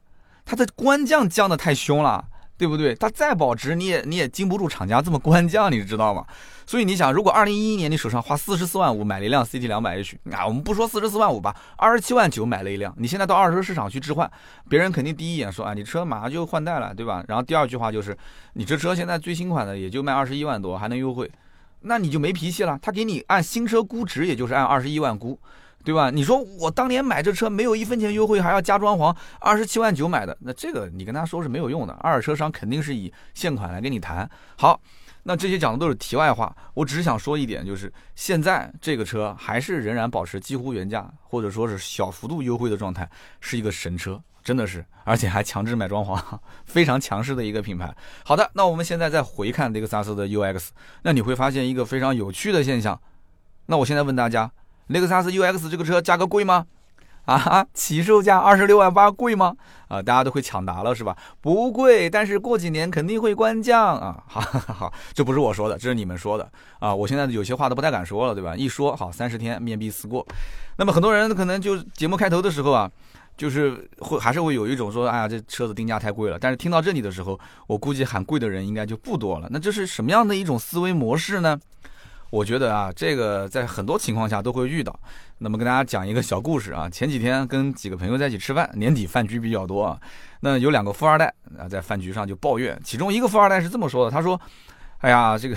[0.44, 2.26] 它在官降降的太凶了。
[2.60, 2.94] 对不对？
[2.96, 6.22] 它再保值，你也你也经不住厂家这么官降，你知道吗？
[6.66, 14.30] 所以你想，如果二零一一年你手上花四十四万五买了一辆 CT 两百 H，啊，我们不说四十四万五吧，二十七万九买了一辆，你现在到二手车市场去置换，
[14.68, 17.24] 别人肯定第一眼说啊，你车马上就换代了，对吧？
[17.28, 18.14] 然后第二句话就是，
[18.52, 21.30] 你这车现在最新款的也就卖二十一万多，还能优惠，
[21.80, 22.78] 那你就没脾气了。
[22.82, 25.40] 他给你按新车估值，也就是按二十一万估。
[25.82, 26.10] 对吧？
[26.10, 31.94] 你说我当年买这车没有一分钱优惠，还要加装潢，二十七万九买的，那这个你跟他说是没有用的。
[31.94, 34.28] 二手车商肯定是以现款来跟你谈。
[34.56, 34.78] 好，
[35.22, 43.08] 那这些讲的都是题外话，我只是想说一点，就是现在这个车还是仍然保持几乎原价，或者说是小幅度优惠的状态，
[43.40, 46.22] 是一个神车，真的是，而且还强制买 装潢，
[46.66, 47.94] 非常强势的一个品牌。
[48.22, 50.68] 好的，那我们现在再回看雷克萨斯的 UX，
[51.02, 53.00] 那你会发现一个非常有趣的现象。
[53.66, 54.50] 那我现在问大家。
[54.90, 56.66] 雷克萨斯 UX 这个车价格贵吗？
[57.26, 59.54] 啊，起售价二十六万八，贵吗？
[59.86, 61.16] 啊，大家都会抢答了是吧？
[61.40, 64.20] 不贵，但是过几年肯定会官降啊！
[64.26, 66.50] 好，好，这不是我说的，这是你们说的
[66.80, 66.92] 啊！
[66.92, 68.56] 我现在有些话都不太敢说了，对吧？
[68.56, 70.26] 一说好，三十天面壁思过。
[70.76, 72.90] 那么很多人可能就节目开头的时候啊，
[73.36, 76.36] 就是会还是会有一种说，哎呀，这车子定价太贵了。
[76.36, 79.46] 但是听到这里的时候，我估计喊贵的人应该就不多了。
[79.52, 81.60] 那这是什么样的一种思维模式呢？
[82.30, 84.98] 我觉得啊，这个在很多情况下都会遇到。
[85.38, 90.00] 那么跟大家讲一个小故事啊，前几天跟几个朋友在一起吃饭，年底饭局比较多啊。
[90.40, 94.40] 那有两个富二代啊，在饭局上就抱怨，其中一个富二代是这么说的，他说
[94.98, 95.56] ：“哎呀，这个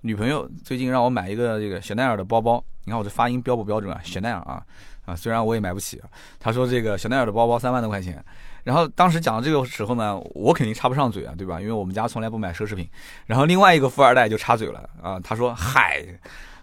[0.00, 4.00] 女朋友最近让我买一个这个香奈儿的包包，你看我这发音标不标准啊？
[4.02, 4.62] 香奈儿啊
[5.04, 6.08] 啊，虽然我也买不起啊。
[6.40, 8.22] 他说这个香奈儿的包包三万多块钱。”
[8.64, 11.60] 然后当时讲到这个时候呢，我肯定插不上嘴啊，对吧？
[11.60, 12.88] 因为我们家从来不买奢侈品。
[13.26, 16.04] 然后另外一个富二代就插嘴了啊，他说：“嗨，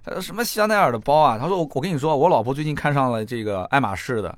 [0.03, 1.37] 他说什么香奈儿的包啊？
[1.37, 4.37] 他说我我跟你说，我老婆最近看上了这个爱马仕的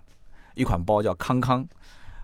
[0.56, 1.64] 一款包，叫康康。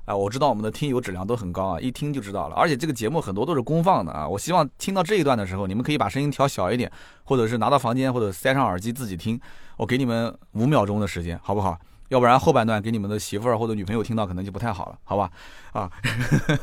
[0.06, 2.56] 啊，我知道我们的听友质量都很高啊，一听就知道了。
[2.56, 6.89] 而且这个节目很多都是公放的啊，我希望听到这一段的时候，你们可以把声音调小一点，
[7.26, 9.39] 或者是拿到房间或者塞上耳机自己听。
[9.76, 11.78] 我给你们五秒钟的时间，好不好？”
[12.10, 15.30] 要不然后半段给你们的媳妇儿或者女朋友听到可能就不太好了，好吧？
[15.74, 15.91] 啊，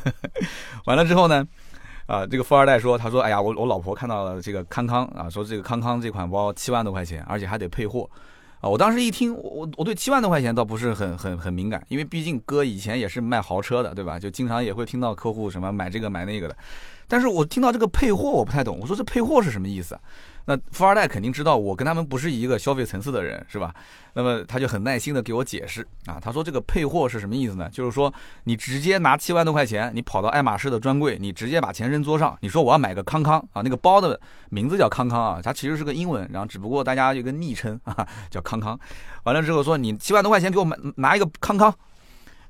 [0.85, 1.45] 完了之后呢，
[2.07, 8.09] 啊，这个富二代说，他说，哎呀，我我老婆看到了这个康康啊，说这个康康这款包七万多块钱，而且还得配货，
[8.61, 14.19] 啊，我当时一听，我我对七万多块钱倒不是很很很敏感，因为毕竟哥以前也是卖豪车的，对吧？
[14.19, 16.57] 就经常也会听到客户什么买这个买那个的，
[17.07, 19.97] 但是我听到这个配货我不太懂，我说这配货是什么意思？
[20.47, 23.73] 那富二代肯定知道我跟他们不是一个消费层次的人，是吧？
[24.13, 27.67] 那么他就很耐心的给我解释啊，他说这个配货是什么意思呢？
[27.71, 28.13] 就是说
[28.43, 34.19] 你直接拿七万多块钱，你跑到爱马仕的专柜，你直接把钱扔桌上，你说我要买个康康啊，那个包的
[34.51, 38.79] 名字叫康康啊，它其实是个英文，然后只不过大家有个昵称啊，叫康康。
[39.23, 41.73] 完了之后说你七万多块钱给我买拿一个康康，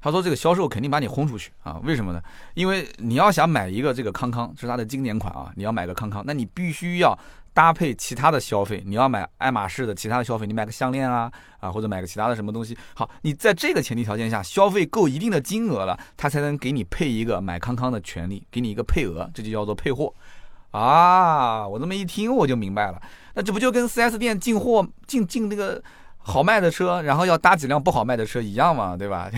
[0.06, 2.22] 他说这个销售肯定把你轰出去啊，为什么呢？
[2.54, 7.18] 因为你要想买一个这个康康是它的经典款啊，你要买个康康，那你必须要。
[7.56, 12.78] 搭配其他的消费，你要买爱马仕的其他的消费，你买个项链啊啊，或者买个其他的什么东西。
[12.94, 20.14] 好，你在这个前提条件下，消费够一定的金额了，他才能给你配一个买康康的权利，给你一个配额，这就叫做配货
[20.72, 21.66] 啊。
[21.66, 23.02] 我这么一听我就明白了，
[23.36, 25.82] 那这不就跟 4S 店进货进进那个。
[26.28, 29.30] 好卖的车，然后要搭几辆不好卖的车一样嘛，对吧？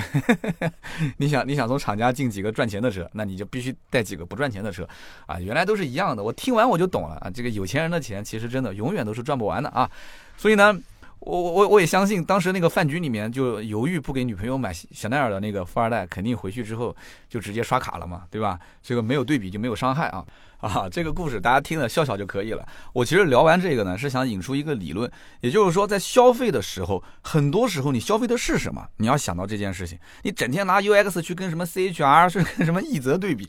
[1.18, 4.88] 你想，你想从厂家进几个赚钱的车，那你就必须带几个不赚钱的车，
[5.26, 6.24] 啊，原来都是一样的。
[6.24, 9.90] 我听完我就懂了啊，这个有钱人的钱其实真的永远都是赚不完的啊。
[10.38, 10.74] 所以呢，
[11.20, 16.96] 我我我也相信，当时那个饭局里面就犹豫不给女朋友买香奈儿的那个富二代，肯定回去之后
[17.28, 18.60] 就直接刷卡了嘛，对吧？
[18.82, 20.24] 这个没有对比就没有伤害啊。
[20.60, 22.68] 啊，这个故事大家听了笑笑就可以了。
[22.92, 28.88] 我其实聊完这个呢，是想引出一个理论，也就是说，在消费的时候，很多时候你消费的是什么？
[28.98, 30.00] 你要想到这件事情。
[30.24, 33.48] 你整天拿 UX 去跟什么 CHR 去跟什么奕泽对比，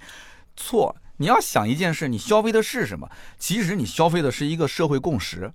[0.56, 0.94] 错。
[1.16, 3.08] 你要想一件事，你消费的是什么？
[3.38, 5.50] 其实你消费的是一个社会共识，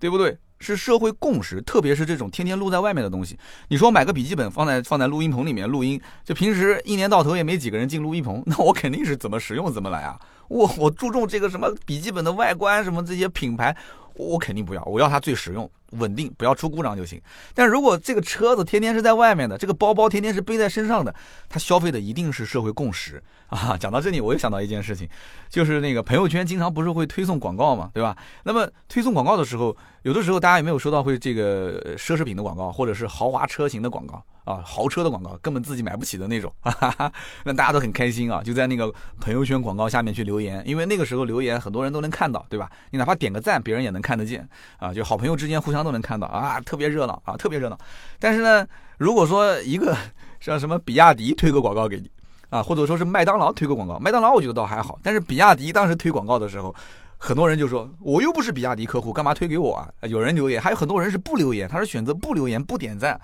[0.00, 0.38] 对不对？
[0.58, 3.38] 是社会共识，特别是这种天天露在外面的东西。
[3.68, 10.18] 你说买个笔记本放在放在录音棚里面录音，就平时一年到头也没几个人进录音棚， 那我肯定是怎么实用怎么来啊。
[10.48, 13.76] 我我注重这个什么笔记本的外观，什么这些品牌，
[14.14, 17.20] 我肯定不要，我要它最实用、稳定，不要出故障就行。
[17.54, 21.14] 但如果这个车子天天是在外面的，这个包包天天是背在身上的，
[21.48, 23.76] 它消费的一定是社会共识 啊。
[23.78, 25.08] 讲到这里，我又想到一件事情，
[25.48, 28.16] 就是那个朋友圈经常不是会推送广告嘛，对吧？
[28.44, 34.22] 那么推送广告的时候，有的时候大家有没有收到会这个奢侈品的广告，或者是豪华车型的广告？
[34.46, 42.70] 啊，豪车的广告根本自己买不起的那种，哈哈，那大家都很开心啊，就在那个朋友圈广告下面去留言，因为那个时候留言很多人都能看到，对吧？
[42.92, 47.78] 你哪怕点个赞，别人也能看得见啊，就好朋友之间互相都能看到啊，特别热闹啊，特别热闹。
[48.18, 48.66] 但是呢，
[48.98, 49.96] 如果说一个
[50.40, 52.10] 像什么比亚迪推个广告给你
[52.50, 56.74] 啊，或者说是麦当劳推个广告，麦当劳我觉得倒还好，但是比亚迪当时推广告的时候，
[57.16, 59.88] 很多人就说我又不是比亚迪客户，干嘛推给我啊？
[60.02, 63.20] 有人留言，还有很多人是不留言，他是选择不留言不点赞。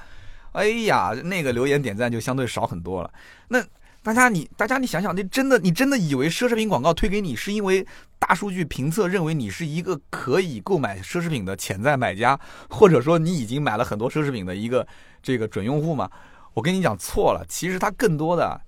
[0.53, 3.11] 哎呀，那个留言点赞就相对少很多了。
[3.49, 3.63] 那
[4.03, 7.87] 大家你大家你想想，你真的你真的以为奢侈品广告推给你是因为
[8.23, 12.39] 大数据评测认为你是一个可以购买奢侈品的潜在买家，
[12.71, 14.87] 或者说你已经买了很多奢侈品的一个
[15.21, 16.09] 这个准用户吗？
[16.55, 18.61] 我跟你讲错了，其实它更多的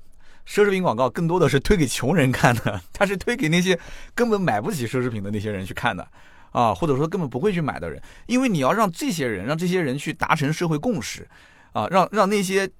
[0.45, 3.79] 奢侈品广告更多的是推给穷人看的，它是推给那些
[4.13, 6.05] 根本买不起奢侈品的那些人去看的
[6.51, 11.29] 啊，或者说根本不会去买的人，因为你要让这些人让这些人去达成社会共识。
[11.73, 12.71] 啊，让让那些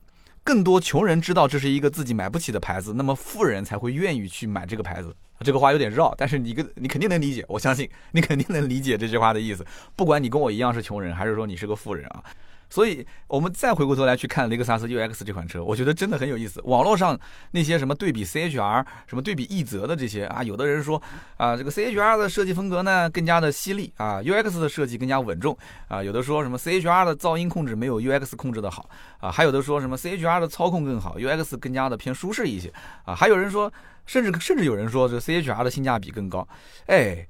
[0.45, 5.17] 更多穷人知道这是一个自己买不起的牌子，那么富人才会愿意去买这个牌子。
[5.41, 9.67] 这个话有点绕，但是你跟你肯定能理解，我相信你肯定能理解这句话的意思。
[9.97, 12.23] 不管你跟我一样是穷人，还是说你是个富人啊。
[12.71, 16.61] 所以，我们再回过头来去看雷克萨斯 UX 这款车，我觉得真的很有意思。
[16.65, 17.19] 网络上
[17.53, 21.01] 那些什么对比 CHR、什么对比奕泽的这些啊，有的人说
[21.37, 25.57] 啊，这个 CHR 的设计风格呢更加的犀利啊，UX 的设计更加稳重
[25.89, 26.03] 啊。
[26.03, 28.89] 有的说什么 CHR 的噪音控制没有 UX 控制的好
[29.21, 32.73] 啊，还有的说什么 CHR 的操控更好，UX 更加的偏舒适一些
[33.05, 33.15] 啊。
[33.15, 33.73] 还有人说，
[34.07, 36.47] 甚至甚至有人说这 CHR 的性价比更高，
[36.87, 37.27] 哎。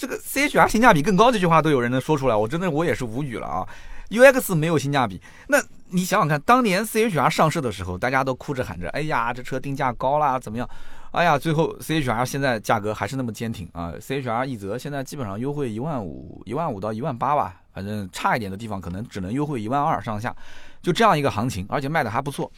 [0.00, 3.66] 这个 CHR 性价比更高这句话都有人能说出来，我真的我也是无语了啊。
[4.10, 10.68] UX 没有性价比，那你想想看，当年 CHR 上市的时候，大家都哭着喊着，哎呀，这车定价高啦，怎么样？
[11.10, 20.34] 哎呀，最后 CHR 现在价格还是那么坚挺啊！CHR 一泽现在基本上优惠一万五，一万五到一万八吧，反正差一点的地方可能只能优惠一万二上下，
[20.82, 22.50] 就这样一个行情，而且卖的还不错。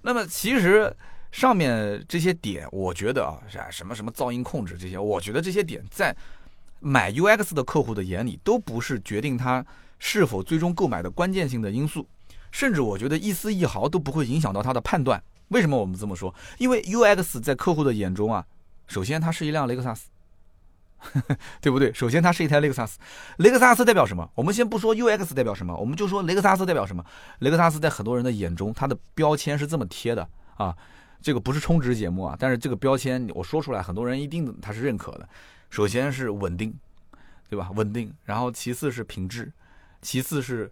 [0.00, 0.90] 那么其实
[1.32, 3.36] 上面这些点，我觉得啊，
[3.70, 6.16] 什么什么噪音控制这些，我觉得这些点在
[6.80, 9.64] 买 UX 的客户的眼里都不是决定他
[9.98, 12.06] 是否最终购买的关键性的因素，
[12.50, 15.22] 甚至我觉得一丝一毫都不会影响到他的判断。
[15.48, 16.34] 为什么我们这么说？
[16.58, 18.44] 因为 UX 在客户的眼中啊，
[18.86, 20.08] 首先它是一辆雷克萨斯，
[21.60, 21.92] 对不对？
[21.92, 22.98] 首先它是一台雷克萨斯，
[23.38, 24.30] 雷克萨斯代表什么？
[24.34, 27.04] 我们先不说 UX 代表什么，我们就说雷克萨斯代表什么？
[27.38, 30.76] 雷克萨斯在很多人的眼中，它的标签是这么贴的啊，
[31.22, 35.28] 这个不是充值节目啊，但是这个标签我说出来，很多人一定他是认可的。
[35.70, 36.74] 首先是稳定，
[37.48, 37.70] 对吧？
[37.74, 39.50] 稳定，然后其次是品质，
[40.02, 40.70] 其次是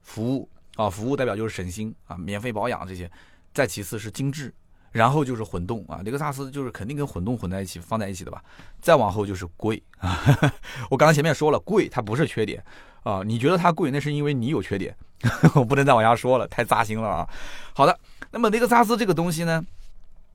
[0.00, 3.10] 服务啊，服务代表就是省心啊，免费保养这些。
[3.54, 4.52] 再其次是精致，
[4.90, 8.42] 然后就是混动啊，雷克萨斯就是肯定跟混动混在一起放在一起的吧。
[8.80, 10.18] 再往后就是贵啊，
[10.88, 12.64] 我刚才前面说了，贵它不是缺点
[13.02, 14.96] 啊，你觉得它贵，那是因为你有缺点，
[15.54, 17.28] 我不能再往下说了，太扎心了啊。
[17.74, 17.98] 好的，
[18.30, 19.62] 那么雷克萨斯这个东西呢？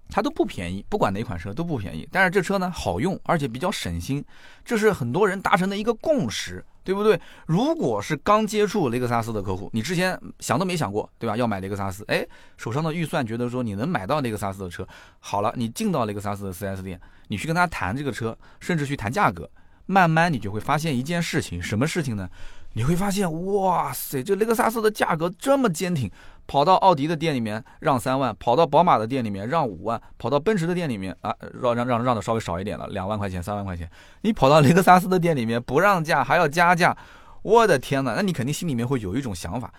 [0.09, 2.07] 它都不便宜，不管哪款车都不便宜。
[2.11, 4.23] 但是这车呢好用，而且比较省心，
[4.63, 7.19] 这是很多人达成的一个共识，对不对？
[7.45, 11.35] 如果是刚接触雷克萨斯的客户，你之前想都没想过，对吧？
[11.35, 14.87] 要买雷克萨斯，哎，手上的预算觉得说你能买到雷克萨斯的车，
[15.19, 16.97] 好了，你进到雷克萨斯的 4S 店，
[17.27, 19.49] 你去跟他谈这个车，甚至去谈价格，
[19.85, 22.29] 慢慢你就会发现一件事情，什么事情呢？
[22.77, 26.11] 你会发现，哇塞，这雷克萨斯的价格这么坚挺，
[26.45, 33.89] 跑到奥迪的店里面让三万，跑到宝马的店里面让五万，跑到奔驰的店里面啊，让让让让的稍微少一点了，两万块钱、三万块钱。
[34.21, 36.95] 你跑到雷克萨斯的店里面不让价还要加价，
[37.41, 38.13] 我的天哪！
[38.13, 39.73] 那你肯定心里面会有一种想法，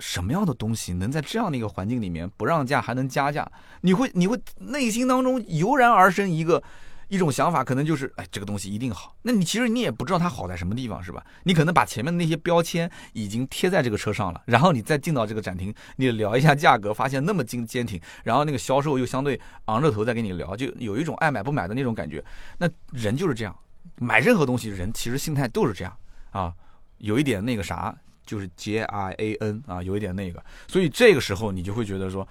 [0.00, 3.48] 什么样的东西能在这样的一个环境里面不让价还能加价？
[3.82, 6.60] 你会你会内心当中油然而生一个。
[7.08, 9.16] 一种想法可能就是，哎，这个东西一定好。
[9.22, 11.24] 那你其实你也不知道它好在什么地方，是吧？
[11.42, 22.22] 你可能把前面的那些标签已经贴在这个车上了，然后你再进到这个展厅，你聊一下价格，发现那么坚坚挺，然后那个销售又相对昂着头在跟你聊，就有一种爱买不买的那种感觉。
[22.58, 23.58] 那人就是这样，
[23.96, 25.96] 买任何东西，人其实心态都是这样
[26.30, 26.52] 啊，
[26.98, 32.28] 有一点那个啥，就是 J I A N 啊，有一点那个，所以这个时候你就会觉得说，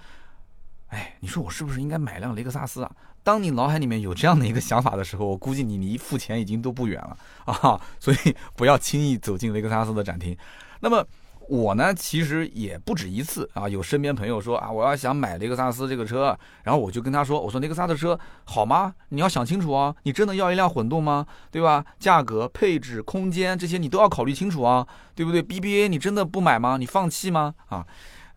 [0.86, 2.90] 哎，你说我是不是应该买辆雷克萨斯啊？
[3.22, 7.80] 当你脑海里面有这样的一个想法的时候，我估计你离付钱已经都不远了啊！
[8.00, 10.36] 所以不要轻易走进雷克萨斯的展厅。
[10.80, 11.04] 那么
[11.48, 18.94] 我呢，其实也不止一次啊，有身边朋友说啊，我要想买雷克萨斯这个车，然后我就跟他说，我说雷克萨斯车好吗？
[19.08, 21.26] 你要想清楚啊，你真的要一辆混动吗？
[21.50, 21.84] 对吧？
[21.98, 26.76] 价格、配置、空间这些你都要考虑清楚啊，对不对？BBA 你真的不买吗？
[26.78, 27.54] 你放弃吗？
[27.68, 27.86] 啊？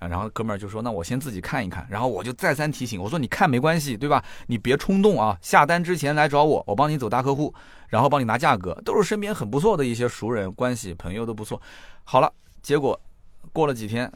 [0.09, 4.23] 然后哥们儿就说：“那我先自己看一看。”然后我就再三提醒我说：“你看没关系，对吧？
[4.47, 5.37] 你别冲动啊！
[5.41, 7.53] 下单之前来找我，我帮你走大客户，
[7.87, 11.61] 然后帮你拿价格，都是身边很不错的一些熟人关系朋友都不错。
[12.03, 12.99] 好了，结果
[13.53, 14.11] 过了几天，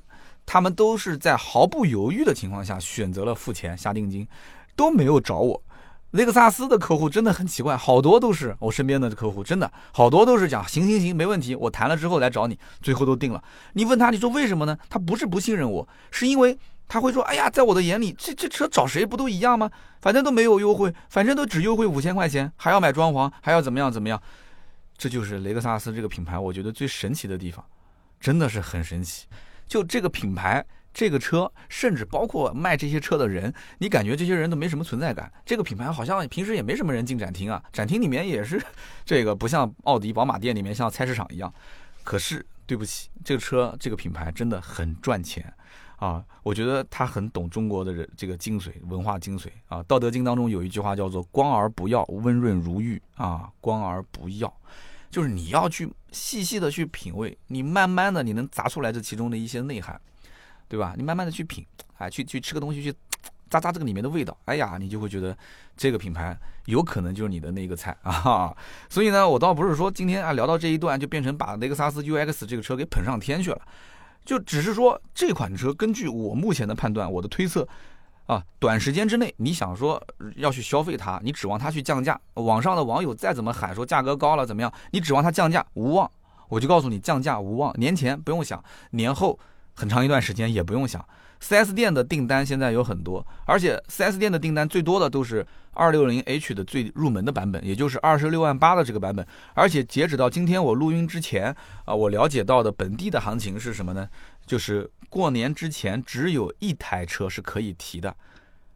[0.45, 4.28] 他们都是在毫不犹豫的情况下选择了付钱下定金，
[4.76, 5.62] 都没有找我。”
[6.15, 13.43] 雷克萨斯的客户真的很奇怪，好多都是我身边的客户，真的好多都是讲行行行，没问题，我谈了之后来找你，最后都定了。
[13.73, 14.78] 你问他，你说为什么呢？
[14.89, 19.69] 他不是不信任我，是因为他会说，哎呀，在我的眼里，这这车找谁不都一样吗？
[19.99, 24.21] 反正都没有优惠，反正都只优惠五千块钱，还要买装潢，还要怎么样怎么样？
[24.97, 27.62] 这就是雷克萨斯这个品牌，我觉得最神奇的地方，
[28.21, 29.25] 真的是很神奇。
[29.67, 30.65] 就这个品牌。
[30.95, 35.29] 这个车，甚至包括卖这些车的人，你感觉这些人都没什么存在感。
[35.45, 38.60] 这个品牌好像平时也没什么人进展厅啊，展厅里面也是
[39.03, 41.53] 这个不像奥迪、宝马店里面像菜市场一样。
[42.01, 45.53] 可是对不起，这个车这个品牌真的很赚钱
[45.97, 46.23] 啊！
[46.43, 49.79] 我觉得他很懂中国的人这个精髓文化精髓啊。
[49.84, 54.53] 《道德经》当中有一句话叫做“光而不要，温润如玉”啊，“光而不要”，
[55.12, 59.99] 就是你要去细细的去品味，你慢慢的你能砸出来这其中的一些内涵。
[60.67, 60.93] 对吧？
[60.97, 61.65] 你慢慢的去品，
[61.97, 62.91] 哎，去去吃个东西，去
[63.49, 65.38] 咂咂这个里面的味道，哎呀，你就会觉得
[65.78, 68.54] 这个品牌有可能就是你的那个菜啊。
[68.89, 73.62] 所以呢，我倒不是说今天啊聊到这一段就变成把雷克萨斯 UX 这个车给捧上天去了，
[74.25, 77.65] 就只是说这款车根据我目前的判断，我的推测
[78.25, 80.04] 啊，短时间之内你想说
[80.36, 86.10] 要去消费它，你指望它去降价，网上的网友再怎么喊说价格高了怎么样，你指望它降价无望。
[86.49, 89.39] 我就告诉你，降价无望，年前不用想，年后。
[89.76, 91.06] 很长一段时间也不用想
[91.42, 99.26] ，4S 店的订单现在有很多，而且 4S 店的订单最多的都是 260H 的最入门的版本，也就是二十六万八的这个版本。
[99.54, 104.08] 而且截止到今天我录音之前啊，我了解到的本地的行情是什么呢？
[104.46, 108.15] 就是过年之前只有一台车是可以提的，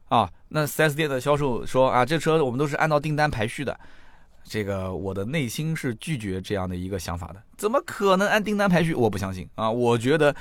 [0.10, 3.80] 啊，那 4S 店的销售说啊，这车我们都是按照订单排序的。
[4.44, 8.96] 这个我的内心是拒绝这样的一个想法的，怎么可能按订单排序？
[8.96, 9.70] 我不相信啊！
[9.70, 10.36] 我觉得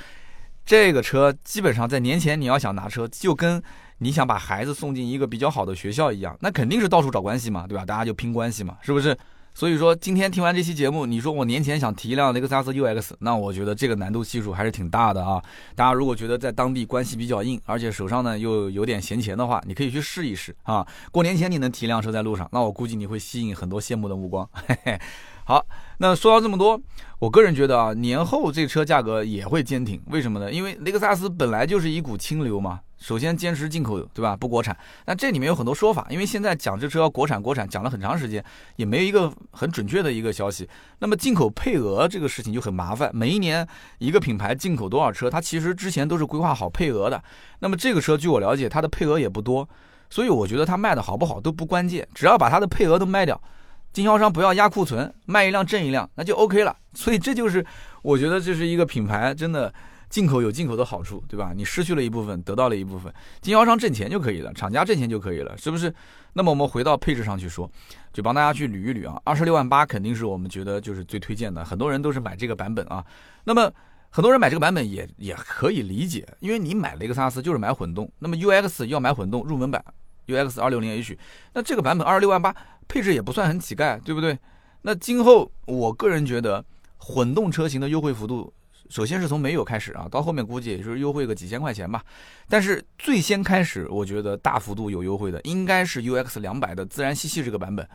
[0.65, 3.61] 这个车基本上在年前你要想拿车，就跟
[3.97, 7.85] 你想把孩子送进一个比较好的学校一样，那肯定是到处找关系嘛，对吧？
[7.85, 9.17] 大家就拼关系嘛，是不是？
[9.55, 15.43] 所以说，今天听完这期节目，你说我年前想提一辆雷克萨斯 UX，那我觉得这个难度系数还是挺大的啊。
[15.75, 20.87] 大家如果觉得在当地关系比较硬，而且手上呢又有点闲钱的话，你可以去试一试啊。
[21.11, 24.47] 过年前你能提辆车在路上，那我估计你会吸引很多羡慕的目光。
[24.53, 24.99] 嘿嘿。
[25.43, 25.65] 好，
[26.01, 26.79] 那说到这么多，
[27.19, 30.49] 我个人觉得啊，年后这车价格也会坚挺，为什么呢？
[30.49, 32.79] 因为雷克萨斯本来就是一股清流嘛。
[32.97, 34.33] 首先坚持进口，对吧？
[34.35, 34.75] 不国产。
[35.05, 38.41] 那这里面有很多说法，因为现在讲这车国产，国产讲了很长时间，
[38.77, 40.67] 也没有一个很准确的一个消息。
[40.99, 47.21] 那么进口配额这个事情就很麻烦，每一年一个品牌进口多少车，它其实之前都是规划好配额的。
[47.59, 49.67] 那么这个车据我了解，它的配额也不多，
[50.09, 53.41] 所以我觉得它卖的好不好都不关键，只要把它的配额都卖掉，
[53.93, 56.75] 经销商不要压库存，卖一辆挣一辆，那就 OK 了。
[56.93, 57.65] 所以这就是
[58.01, 59.73] 我觉得这是一个品牌真的。
[60.09, 61.53] 进口有进口的好处，对吧？
[61.55, 65.93] 你失去了一部分，得到了一部分，经销商挣钱就可以了，厂家挣钱就可以了，是不是？
[66.33, 67.69] 那么我们回到配置上去说，
[68.11, 69.21] 就帮大家去捋一捋啊。
[69.23, 73.05] 二十六万八肯定是我们觉得就是最推荐的，很多人都是买这个版本啊。
[73.43, 73.71] 那么
[74.09, 79.83] 很多人买这个版本也也可以理解，因为你买雷克萨斯就是买混动，那么 UX 要买混动入门版
[80.25, 81.15] UX 二六零 H，
[81.53, 82.55] 那这个版本二十六万八
[82.89, 84.37] 配置也不算很乞丐，对不对？
[84.81, 86.65] 那今后我个人觉得
[86.97, 88.53] 混动车型的优惠幅度。
[88.89, 92.03] 首先是从没有开始啊，到后面估计也就是优惠个几千块钱吧。
[92.47, 97.87] 但是最先开始，我觉得大幅度有优惠的应该是 UX 两百的自然吸气这个版本。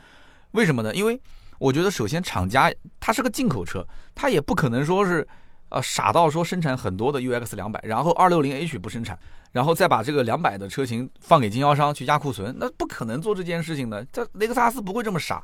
[0.53, 0.95] 为什么呢？
[0.95, 1.21] 因为
[1.59, 3.85] 我觉得首先厂家它是个进口车，
[4.15, 5.27] 它也不可能说是
[5.75, 9.19] 呃傻到说生产很多的 UX 两百，然后二六零 H 不生产，
[9.51, 14.07] 然后再把这个两百的车型放给经销商去压库存，那不可能做这件事情的。
[14.13, 15.43] 这雷克萨斯不会这么傻。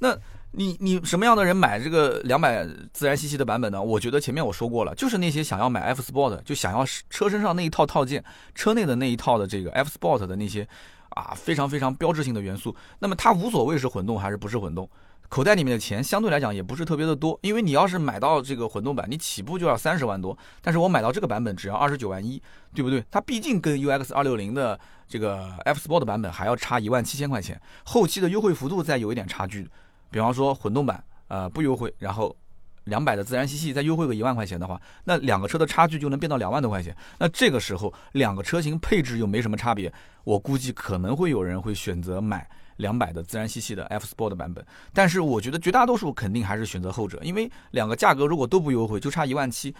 [0.00, 0.14] 那
[0.52, 3.82] 你你什么样的人买这个两百自然吸气的版本呢？
[3.82, 8.22] 我觉得前面我说过了，就是那些想要买 F Sport，就想要车身上那一套套件，
[8.54, 10.68] 车内的那一套的这个 F Sport 的那些
[11.10, 12.76] 啊非常非常标志性的元素。
[12.98, 14.88] 那么它无所谓是混动还是不是混动，
[15.30, 22.42] 口袋里面的钱相对来讲也不是特别的多，因为你要是买到这个混动版，你起步就要三十万多，但是我买到这个版本只要二十九万一，
[22.74, 23.04] 对不对？
[23.12, 29.70] 它毕竟跟 UX 二六零的这个 F Sport 版本还要差一万七千块钱，后期的优惠幅度再有一点差距。
[30.10, 32.36] 比方说混动版，呃不优惠，然后
[32.84, 36.96] 两百的自然吸气再优惠个一万块钱的话，那两个车的差距就能变到两万多块钱。
[37.20, 39.92] 那这个时候两个车型配置又没什么差别，
[40.24, 42.50] 我估计可能会有人会选择买
[42.80, 44.64] 两百的自然吸气的 F Sport 版本。
[44.92, 49.74] 但是我觉得绝大多数肯定还是选择后者，因为两个价格如果都不优惠，就差一万七。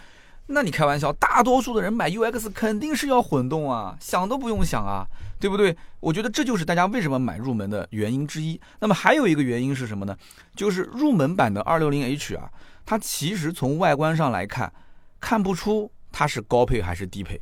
[0.47, 5.05] 那你开玩笑，大多数的人买 UX 肯定是要混动啊，想都不用想啊，
[5.39, 5.77] 对不对？
[5.99, 8.59] 我觉得这就是大家为什么买入门的原因之一。
[8.79, 10.17] 那么还有一个原因是什么呢？
[10.55, 12.49] 就是入门版的 260H 啊，
[12.85, 14.73] 它其实从外观上来看，
[15.21, 17.39] 看不出它是高配还是低配。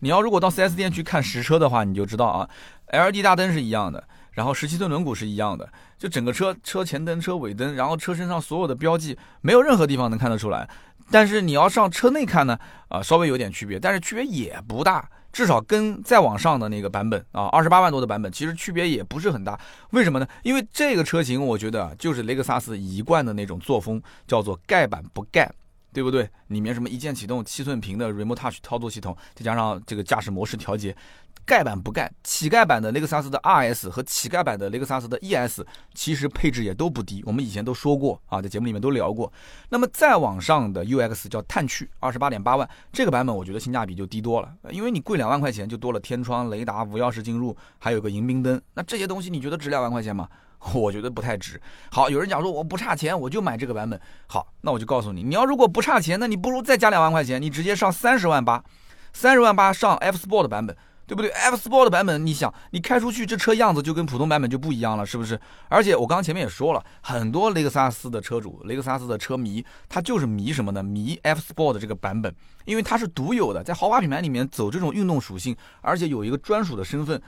[0.00, 2.48] 你要如果到 4S 店去看实车的话，你就知道啊
[2.92, 10.68] ，LED 大灯是一样的，然后十七寸轮毂是一样的，就整个车车前灯、车尾灯，然后车身上所有的标记，没有任何地方能看得出来。
[11.10, 12.58] 但是你要上车内看呢，
[12.88, 19.58] 啊，稍微有点区别，但是区别也不大，至少跟再往上的那个版本啊，二十八万多的版本，其实区别也不是很大。
[19.90, 20.26] 为什么呢？
[20.42, 25.52] 因为这个车型，我觉得就是雷克萨斯一贯的那种作风，叫做盖板不盖，
[25.92, 26.26] 对不对？
[26.46, 30.96] 里面什么一键启动、七寸屏的 Remote Touch 操作系统，再加上这个驾驶模式调节。
[31.46, 35.60] 盖板不盖，乞丐版的雷克萨斯的 RS 和乞丐版的雷克萨斯的 ES，
[35.94, 37.22] 其实配置也都不低。
[37.26, 39.30] 我们以前都说过啊，在节目里面都聊过。
[39.68, 48.60] 那么再往上的 UX 叫探趣，二十八点八万，这个版本我觉得性价比就低多了，因为你贵两万块钱就多了天窗、雷达、无钥匙进入，还有个迎宾灯。
[48.74, 50.28] 那这些东西你觉得值两万块钱吗？
[50.72, 51.60] 我觉得不太值。
[51.90, 54.00] 好，有人讲说我不差钱，我就买这个版本。
[54.26, 58.64] 好，那我就告诉你，你要如果不差钱，那你不如再加两万块钱，你直接上三十万八，
[59.12, 60.74] 三十万八上 F Sport 版本。
[61.06, 65.38] 对不对？F Sport 的版本，你想，你开出去这车样子就跟普通版本就不一样了，是不是？
[65.68, 70.82] 而且我刚刚前面也说了，很多雷克萨斯的车主、雷克萨斯的车迷，他就是迷什么呢？
[70.82, 72.34] 迷 F Sport 这个版本，
[72.64, 77.20] 因为它是独有的，在豪华品牌里面走这种运动属性，而且有一个专属的身份，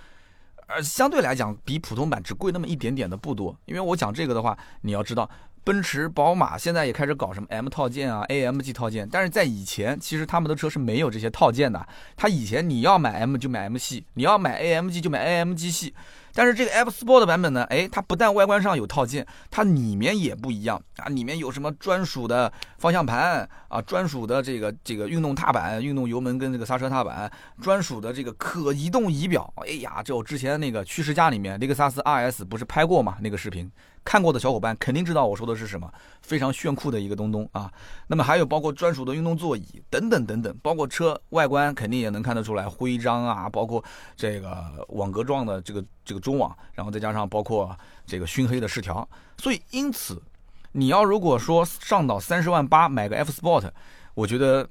[0.66, 3.54] 而相对来讲比普通版只贵那么一点点的不多。
[3.66, 5.28] 因为我讲这个的话，你要知道。
[5.66, 11.84] 奔驰、宝马现在也开始搞什么 M 套件啊、AMG 套件，但是在以前其实他们的车是没有这些套件的。
[12.16, 15.92] 它以前你要买 M 就买 M 系，你要买 AMG 就买 AMG 系。
[16.32, 27.28] 但是这个 F Sport 版本呢，哎，它不但外观上有套件，它里面也不一样啊，里面有什么专属的方向盘啊，专属的这个这个运动踏板、运动油门跟这个刹车踏板，
[27.60, 29.52] 专属的这个可移动仪表。
[29.56, 33.68] 哎呀，这我之前那个趋势家里面雷克萨斯 RS 不是拍过嘛那个视频。
[34.06, 35.92] 看过的小伙伴肯定知道我说的是什么，
[36.22, 37.68] 非常炫酷的一个东东啊。
[38.06, 43.84] 那么还有包括专属的运动座椅等等等等，包括车外观肯定也能看得出来徽章啊，包括
[44.16, 47.76] 这个网格状的这个这个中网，然后再加上包括
[48.06, 49.06] 这个熏黑的饰条。
[49.38, 50.22] 所以因此，
[50.70, 53.68] 你要如果说上到三十万八买个 F Sport，
[54.14, 54.68] 我觉得。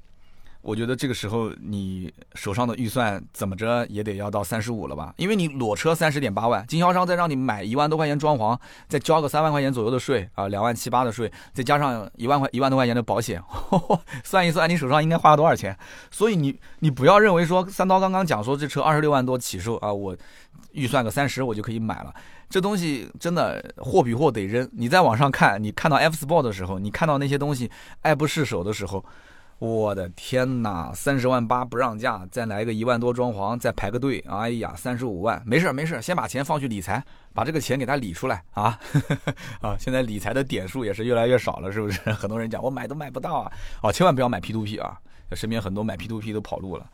[0.66, 5.14] 我觉得这个时候你手上的预算怎么着也得要到三十五了吧？
[5.16, 8.58] 因为你裸车三十点八万，经销商再让你买一万多块钱装潢，
[8.88, 13.40] 再交个三万块钱左右的税啊，两万七八的税，再加上一万块一万多块钱的保险，
[14.24, 15.78] 算一算你手上应该花了多少钱？
[16.10, 20.16] 所以你你不要认为说三刀刚刚讲说这车二十六万多起售啊，我
[20.72, 22.12] 预算个三十我就可以买了，
[22.50, 24.68] 这东西真的货比货得扔。
[24.72, 27.70] 你在网上看，你看到 F Sport 的时候，你看到那些东西
[28.02, 29.04] 爱不释手的时候。
[29.58, 37.02] 我的天哪，三十万八不让价，再来个一万多装潢，再排个队，哎呀，三十五万，没事没事，先把钱放去理财，
[37.32, 38.78] 把这个钱给他理出来啊
[39.62, 39.74] 啊！
[39.78, 41.98] 现在理财的点数也是越来越少了，是不是？
[42.12, 43.52] 很多人讲我买都买不到啊，
[43.82, 44.98] 哦，千万不要买 P to P 啊，
[45.32, 46.86] 身边很多买 P to P 都跑路了。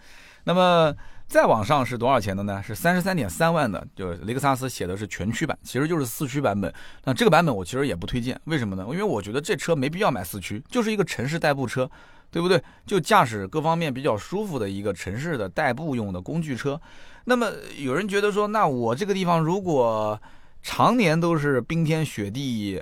[0.45, 0.95] 那么
[1.27, 2.63] 再往上是多少钱的呢？
[2.63, 6.73] 是三十三点三万的，就是雷克萨斯写的是全驱版，其实就是四驱版本。
[7.03, 8.85] 那这个版本我其实也不推荐，为什么呢？
[8.89, 11.91] 因为我觉得这车没必要买四驱，就是一个城市代步车。
[12.33, 12.61] 对不对？
[12.87, 16.81] 就驾驶各方面比较舒服的一个城市的代步用的工具车。
[17.27, 20.21] 那么有人觉得说，那我这个地方如果
[20.63, 22.81] 常年都是冰天雪地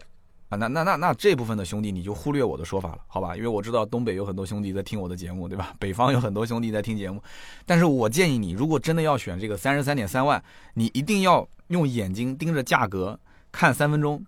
[0.51, 3.37] 啊，那那那那这部分的兄弟你就忽略我的说法了，好吧？
[3.37, 5.75] 因为我知道东北有很多兄弟在听我的节目，对吧？
[5.79, 7.23] 北方有很多兄弟在听节目。
[7.67, 10.43] 但是我建议你，如果真的要选这个三十三点三万，
[10.75, 13.19] 你一定要用眼睛盯着价格
[13.51, 14.25] 看三分钟。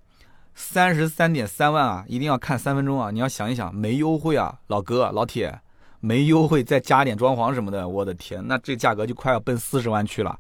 [0.55, 3.11] 三十三点三万啊，一定要看三分钟啊！
[3.11, 5.59] 你要想一想，没优惠啊，老哥老铁，
[6.01, 10.39] 没优惠再加点装潢什么的，我的天，那这价格就快要奔四十万去了。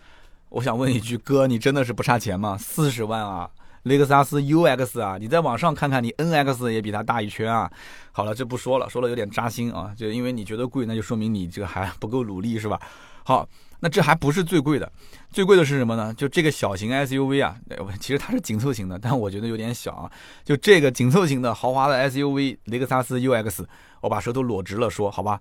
[0.51, 2.57] 我想问一句，哥，你真的是不差钱吗？
[2.59, 3.49] 四十万啊，
[3.85, 7.71] 雷克萨斯 UX 啊，你在网上看看，你 NX 也比它大一圈啊。
[8.13, 12.81] 好了，这不说了，说了有点扎心啊，就因为你觉得贵，那就说明你这个还不够努力是吧？
[13.25, 13.49] 好。
[13.85, 14.93] 那这还不是最贵的，
[15.33, 16.15] 最贵的是什么呢？
[16.15, 17.57] 就这个小型 SUV 啊，
[17.99, 20.09] 其实它是紧凑型的，但我觉得有点小啊。
[20.45, 23.65] 就这个紧凑型的豪华的 SUV 雷克萨斯 UX，
[24.01, 25.41] 我把舌头裸直了说，好吧，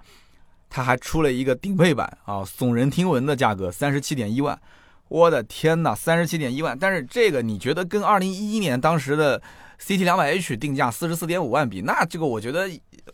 [0.71, 4.59] 它还出了一个顶配版啊，耸人听闻的价格三十七点一万，
[5.07, 6.75] 我的天哪，三十七点一万！
[6.75, 9.39] 但是这个你觉得跟二零一一年当时的
[9.79, 12.67] CT 两百 H 定价四十四点五万比，那这个我觉得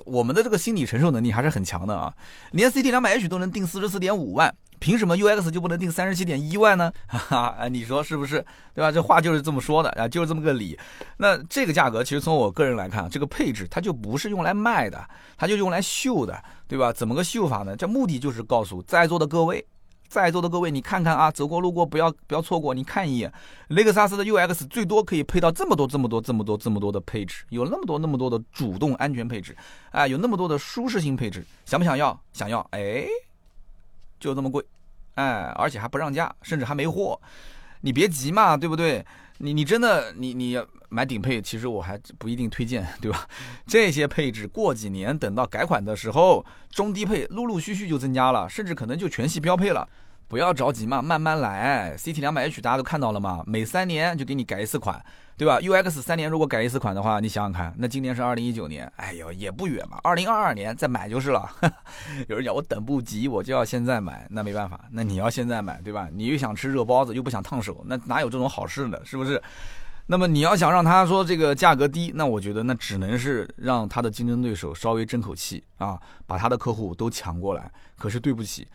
[0.06, 2.14] 我们的这个心理承受能力还是很强的啊，
[2.52, 4.56] 连 CT 两百 H 都能定四十四点五万。
[4.80, 6.92] 凭什么 UX 就不能定三十七点一万呢？
[7.08, 7.18] 哈
[7.58, 8.44] 哈，你说是不是？
[8.74, 8.92] 对吧？
[8.92, 10.78] 这话就是这么说的啊，就是这么个理。
[11.18, 15.04] 那这个价格其实从我个人来看，这个配置它就不是用来卖的，
[15.38, 16.94] 它就用来秀的，对吧？
[16.94, 17.76] 怎么个秀法呢？
[17.76, 19.66] 这目的就是告诉在座的各位，
[20.08, 23.34] 在座的各位，你看看啊，走过路过不要不要错过，你看一眼，
[23.70, 29.58] 雷克萨斯的 UX 最多可以配到这么多这么多这么多这么多的配置，有那么多那么多的主动安全配置，
[29.92, 32.18] 啊，有那么多的舒适性配置，想不想要？
[32.32, 33.08] 想要，哎。
[34.20, 34.64] 就这么贵，
[35.16, 37.20] 哎，而且还不让价，甚至还没货，
[37.82, 39.06] 你别急嘛，对不对？
[39.40, 40.60] 你你真的你你
[40.90, 43.28] 买顶配，其实我还不一定推荐，对吧？
[43.68, 49.88] 这些配置过几年等到改款的时候，中低配陆陆续续就增加了，甚至可能就全系标配了。
[50.28, 51.96] 不要着急嘛，慢慢来。
[51.96, 55.02] CT 两百 H 大家都看到了嘛，每三年就给你改一次款，
[55.38, 61.48] 对吧？UX 三年如果改一次款的话，你想想看，那今年是二零一九年，哎呦也不远嘛，二零二二年再买就是了。
[62.28, 66.10] 有人讲我等不及，我就要现在买，那没办法，那你要现在买，对吧？
[66.12, 69.00] 你又想吃热包子，又不想烫手，那哪有这种好事呢？
[69.06, 69.40] 是不是？
[70.08, 77.72] 那么你要想让他说这个价格低，那我觉得那只能是让他的竞争对手稍微争口气啊，把他的客户都抢过来。
[77.96, 78.68] 可是对不起。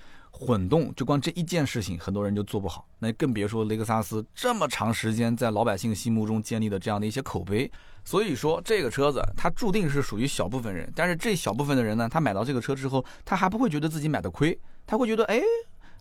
[0.45, 7.71] 混动就光这一件事情，很多人就做不好，那更别说雷克萨斯这么长时间在老百姓心目中建立的这样的一些口碑。
[8.05, 15.41] 所以说，这个车子它注定是属于小部分人，但是这小部分的人呢，他买到这个车之后，他还不会觉得自己买的亏，他会觉得哎，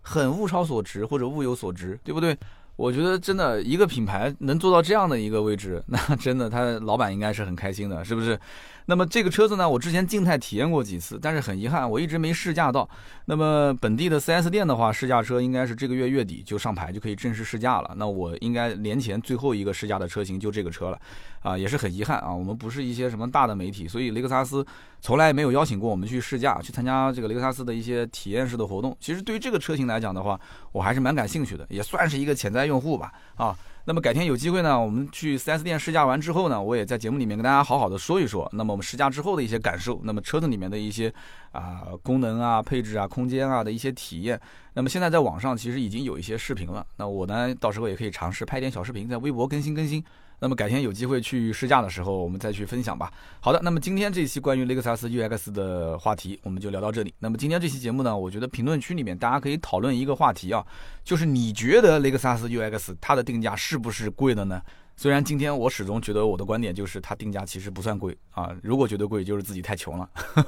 [0.01, 2.35] 很物超所值或者物有所值，对不对？
[2.77, 8.39] 我觉得真的一个品牌能做到这样的一个位置，那真的他老板应该是很开心的，是不是？
[8.85, 12.87] 那么这个车子呢，我之前静态体验过几次，但是很遗憾，我一直没试驾到。
[13.25, 17.93] 那么本地的 4S 店的话，试驾车应该是这个月月底就上牌，就可以正式试驾了。
[17.95, 20.99] 那我应该年前最后一个试驾的车型就这个车了，
[21.41, 22.33] 啊，也是很遗憾啊。
[22.33, 24.65] 我们不是一些什么大的媒体，所以雷克萨斯
[24.99, 28.97] 从来没有邀请过我们去试驾，去参加这个雷克萨斯的一些体验式的活动。
[28.99, 30.39] 其实对于这个车型来讲的话，
[30.71, 33.55] 我还是蛮感兴趣的，也算是一个潜在用户吧，啊。
[33.85, 38.47] 那么改天有机会呢，我们去 4S 店试驾完之后呢，我也在节目里面跟大家好好的说一说。
[38.53, 41.11] 那么我们试驾之后的一些感受，那么车子里面的一些
[41.51, 44.39] 啊功能啊、配置啊、空间啊的一些体验。
[44.73, 50.03] 那么现在在网上其实已经有一些视频了，那我呢到时候也可以尝试拍点小视频，在微博更新更新。
[50.41, 53.13] 那么改天有机会去试驾的时候，我们再去分享吧。
[53.39, 57.13] 好的，那么今天这期关于雷克萨斯 UX 的话题，我们就聊到这里。
[57.19, 60.65] 那么今天这期节目呢，我觉得评论区里面大家可以讨论一个话题啊，
[61.03, 64.59] 就是你觉得雷克萨斯 UX 它的定价是不是贵的呢？
[64.95, 70.07] 虽然今天我始终觉得我的观点就是它定价其实不算贵啊，如果觉得贵就是自己太穷了。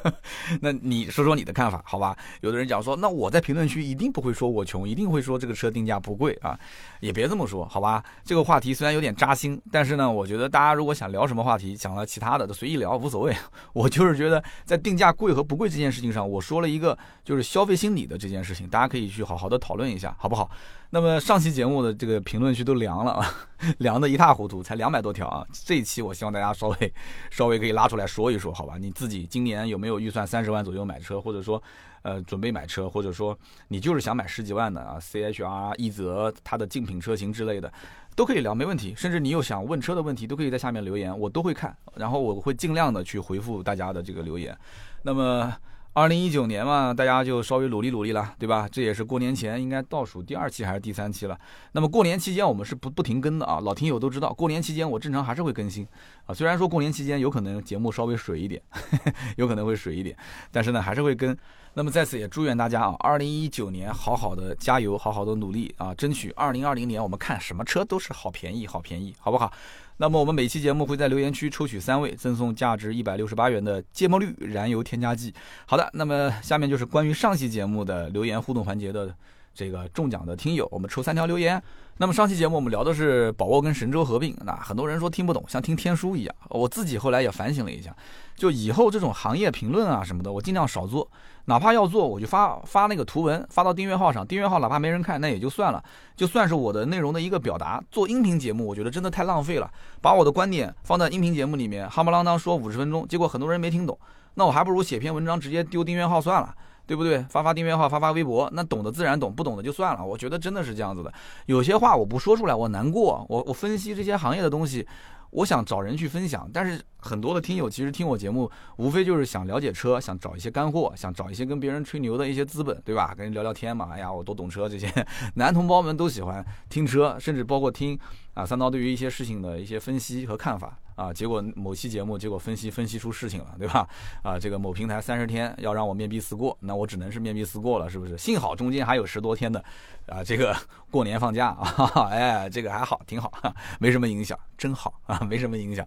[0.61, 2.15] 那你说说你的看法，好吧？
[2.41, 6.59] 有的人讲说，那我在评论区一定不会说我穷，一定会说这个车定价不贵啊，
[6.99, 8.03] 也别这么说，好吧？
[8.23, 13.35] 这个话题虽然有点扎心，但是呢，我觉得大家如果想聊什么话题，讲了其他的都随意聊，无所谓。
[13.73, 20.51] 我就是觉得在定价贵和不贵这件事情上，我说了一个就是消费心理的这件事情，大家可以去好好的讨论一下，好不好？
[20.93, 23.25] 那么上期节目的这个评论区都凉了啊，
[23.79, 25.43] 凉的一塌糊涂，才两百多条啊。
[25.51, 26.93] 这一期我希望大家稍微
[27.31, 28.77] 稍微可以拉出来说一说，好吧？
[28.77, 31.59] 你自己今年有没有预算三十万左右买车，或者说
[32.03, 33.35] 呃准备买车，或者说
[33.69, 37.73] 你就是想买十几万的啊？C H R、一泽它的竞品车型之类的，
[38.15, 38.93] 都可以聊，没问题。
[38.95, 44.55] 甚至你有想问车的问题，都可以在下面留言，我都会看，然后我会尽量的去回复大家的这个留言。
[45.01, 45.51] 那么。
[45.95, 48.67] 二零一九年嘛，大家就稍微努力努力了，对吧？
[48.71, 51.39] 这也是过年前应该倒数第二期还是第三期了。
[51.73, 55.87] 那么过年期间我们是不不停更的啊，老听友都知道，过年期间我正常还是会更新
[56.25, 56.33] 啊。
[56.33, 58.59] 虽然说过年期间有可能节目稍微水一点，
[59.37, 60.17] 有可能会水一点，
[60.51, 61.37] 但是呢还是会更。
[61.75, 69.51] 那么在此也祝愿大家啊，二零一九年好好的加油，好好的努力啊，争取二零二零年我们看什么车都是好便宜，好便宜，好不好？
[69.97, 75.33] 那么我们每期节目会在留言区抽取三位，赠送价值一百六十八元的芥末绿燃油添加剂。
[75.65, 79.15] 好的，那么下面就是关于上期节目的留言互动环节的
[79.53, 81.61] 这个中奖的听友，我们抽三条留言。
[81.97, 86.35] 那么上期节目我们聊的是宝沃跟神州合并，那很多人说听不懂，像听天书一样。
[86.49, 87.95] 我自己后来也反省了一下，
[88.35, 91.07] 就以后这种行业评论啊什么的，我尽量少做，
[91.45, 95.83] 哪怕要做，我就发发那个图文发到订阅号上，订阅号哪怕没人看，那也就算了，
[96.15, 97.83] 就算是我的内容的一个表达。
[97.91, 99.69] 做音频节目，我觉得真的太浪费了，
[100.01, 103.97] 把我的观点放在音频节目里面，夯不啷当说五十分钟，结果很多人没听懂，
[104.35, 106.53] 那我还不如写篇文章直接丢订阅号算了。
[106.85, 107.23] 对不对？
[107.29, 110.03] 发发订阅号，发发微博，那懂的自然懂，不懂的就算了。
[110.03, 111.09] 我觉得真的是这样子的。
[111.45, 113.25] 有些话我不说出来，我难过。
[113.29, 114.85] 我我分析这些行业的东西，
[115.33, 116.49] 我想找人去分享。
[116.53, 123.13] 但是很多的听友其实听我节目，无非就是想了解车，想找一些干货，想找一些跟别人吹牛的一些资本，对吧？
[123.15, 123.89] 跟人聊聊天嘛。
[123.91, 124.87] 哎呀，我多懂车，这些
[125.35, 127.99] 男同胞们都喜欢听车，甚至包括听
[128.33, 130.77] 啊三刀对于一些事情的一些分析和看法。
[130.95, 133.89] 啊，结果某期节目，结果分析分析出事情了，对吧？
[134.21, 138.15] 啊，这个某平台三十天要让我面壁思过，那我只能是面壁思过了，是不是？
[138.15, 139.57] 幸好中间还有十多天的，
[140.05, 140.55] 啊，这个
[140.91, 143.31] 过年放假啊， 哎，这个还好，挺好，
[143.81, 145.83] 没什么影响，真好啊，没什么影响，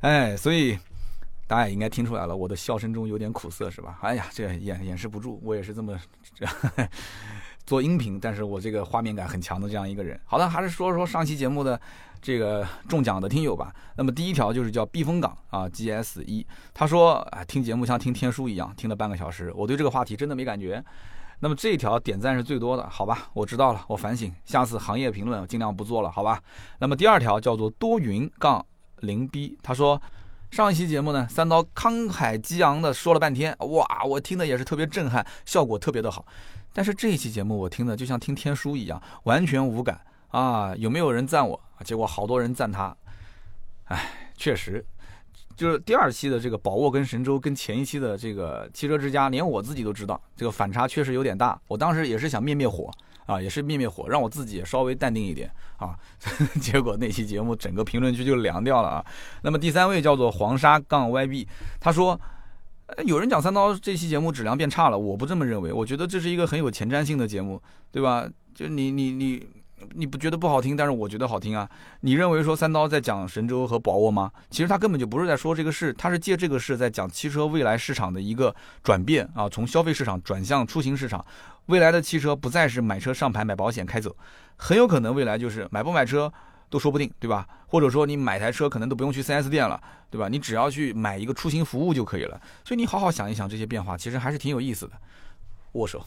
[0.00, 0.76] 哎，所以
[1.46, 4.00] 大家也应该听出来了，我的笑声中有点苦涩，是吧？
[4.02, 5.96] 哎呀，这掩掩饰不住，我也是这么
[7.70, 10.18] 做音频，但是我这个画面感很强的这样一个人。
[10.24, 11.80] 好的，还是说说上期节目的。
[12.22, 20.84] 这个中奖的听友吧，那么第一条就是叫避风港啊，G S 一，他说啊，听节目像听天书一样，听了半个小时，我对这个话题真的没感觉。
[21.38, 26.42] 那么这一条点赞是最多的，好吧，我知道了，我反省，下次行业评论尽量不做了，好吧。
[26.80, 28.62] 那么第二条叫做多云杠
[28.98, 29.98] 零 B，他说
[30.50, 36.26] 上一期节目呢，三刀慷慨激昂的说了半天，哇，我听的也是特别震撼，效果特别的好。
[36.72, 40.00] 但是这一期节目我听的就像听天书一样，完全无感。
[40.28, 41.60] 啊，有没有人赞我？
[41.84, 42.96] 结果好多人赞他。
[43.86, 44.84] 哎，确实，
[45.56, 51.60] 就是第二期的这个宝沃跟神州跟前一期的这个汽车之家，连我自己都知道，这个反差确实有点大。
[51.66, 52.88] 我当时也是想灭灭火
[53.26, 55.98] 啊，也是灭灭火，让我自己也稍微淡定一点啊。
[56.62, 59.04] 结果那期节目整个评论区就凉掉了啊。
[59.42, 61.48] 那么第三位叫做黄沙杠 YB，
[61.80, 62.20] 他说，
[63.04, 67.60] 有人讲三刀这期节目质量变差了，我不这么认为，我觉得这是一个很有前瞻性的节目，
[67.90, 68.28] 对吧？
[68.54, 69.46] 就你你你。
[69.94, 71.66] 你不觉得不好听，但是我觉得好听啊。
[72.02, 74.30] 你认为说三刀在讲神州和宝沃吗？
[74.50, 81.24] 其实他根本就不是在说这个事，他是借这个事在讲汽车未来市场的一个转变啊，从消费市场转向出行市场。
[81.64, 84.14] 未来的汽车不再是买车上牌买保险开走，
[84.56, 86.30] 很有可能未来就是买不买车
[86.70, 87.46] 都说不定，对吧？
[87.66, 90.28] 或者说你买台车可能都不用去 4S 店了，对吧？
[90.28, 92.40] 你只要去买一个出行服务就可以了。
[92.64, 94.92] 所以你好好想一想这些变化，其实还是挺有意思的。
[95.72, 96.02] 握手。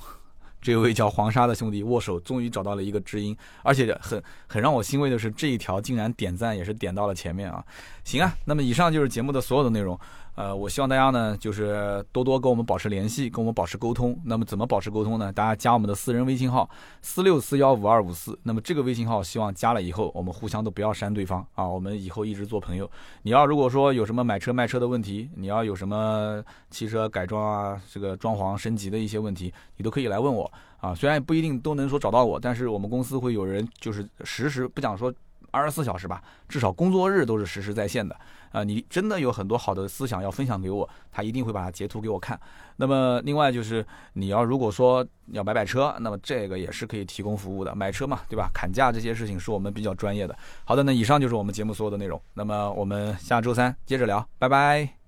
[0.61, 7.61] 这位叫黄沙的兄弟握手，终于找到了一个知音，而且很很让我欣慰的是，这一条竟然点赞也是点到了前面啊！
[8.05, 9.99] 行啊，那么以上就是节目的所有的内容。
[10.35, 14.19] 呃，我希望大家呢，就是多多跟我们保持联系，跟我们保持沟通。
[14.25, 15.31] 那么怎么保持沟通呢？
[15.31, 16.67] 大家加我们的私人微信号
[17.03, 18.37] 四六四幺五二五四。
[18.41, 22.89] 那么这个微信号，希望加了以后，我们互相都不要删对方啊，我们以后一直做朋友。
[23.21, 30.95] 你要如果说有什么买车卖车的问题，你要有什么汽车改装啊，这个装潢升级的一些问题，你都可以来问我啊。
[30.95, 35.13] 虽然不一定都能说找到我，但是我们公司会有人就是实时不讲说。
[35.51, 36.19] 二十四小时吧，
[36.49, 38.19] 至少工作日都是实时在线的
[38.53, 38.63] 啊！
[38.63, 42.39] 你真的有很多好的思想要分享给我，他一定会把它截图给我看。
[42.77, 47.75] 那么另外就是你要如果说要买买车，那么这个也是可以提供服务的。
[47.75, 48.49] 买车嘛，对吧？
[48.53, 50.37] 砍价这些事情是我们比较专业的。
[50.63, 52.21] 好的，那以上就是我们节目所有的内容。
[52.33, 55.02] 那么我们下周三接着聊，拜拜。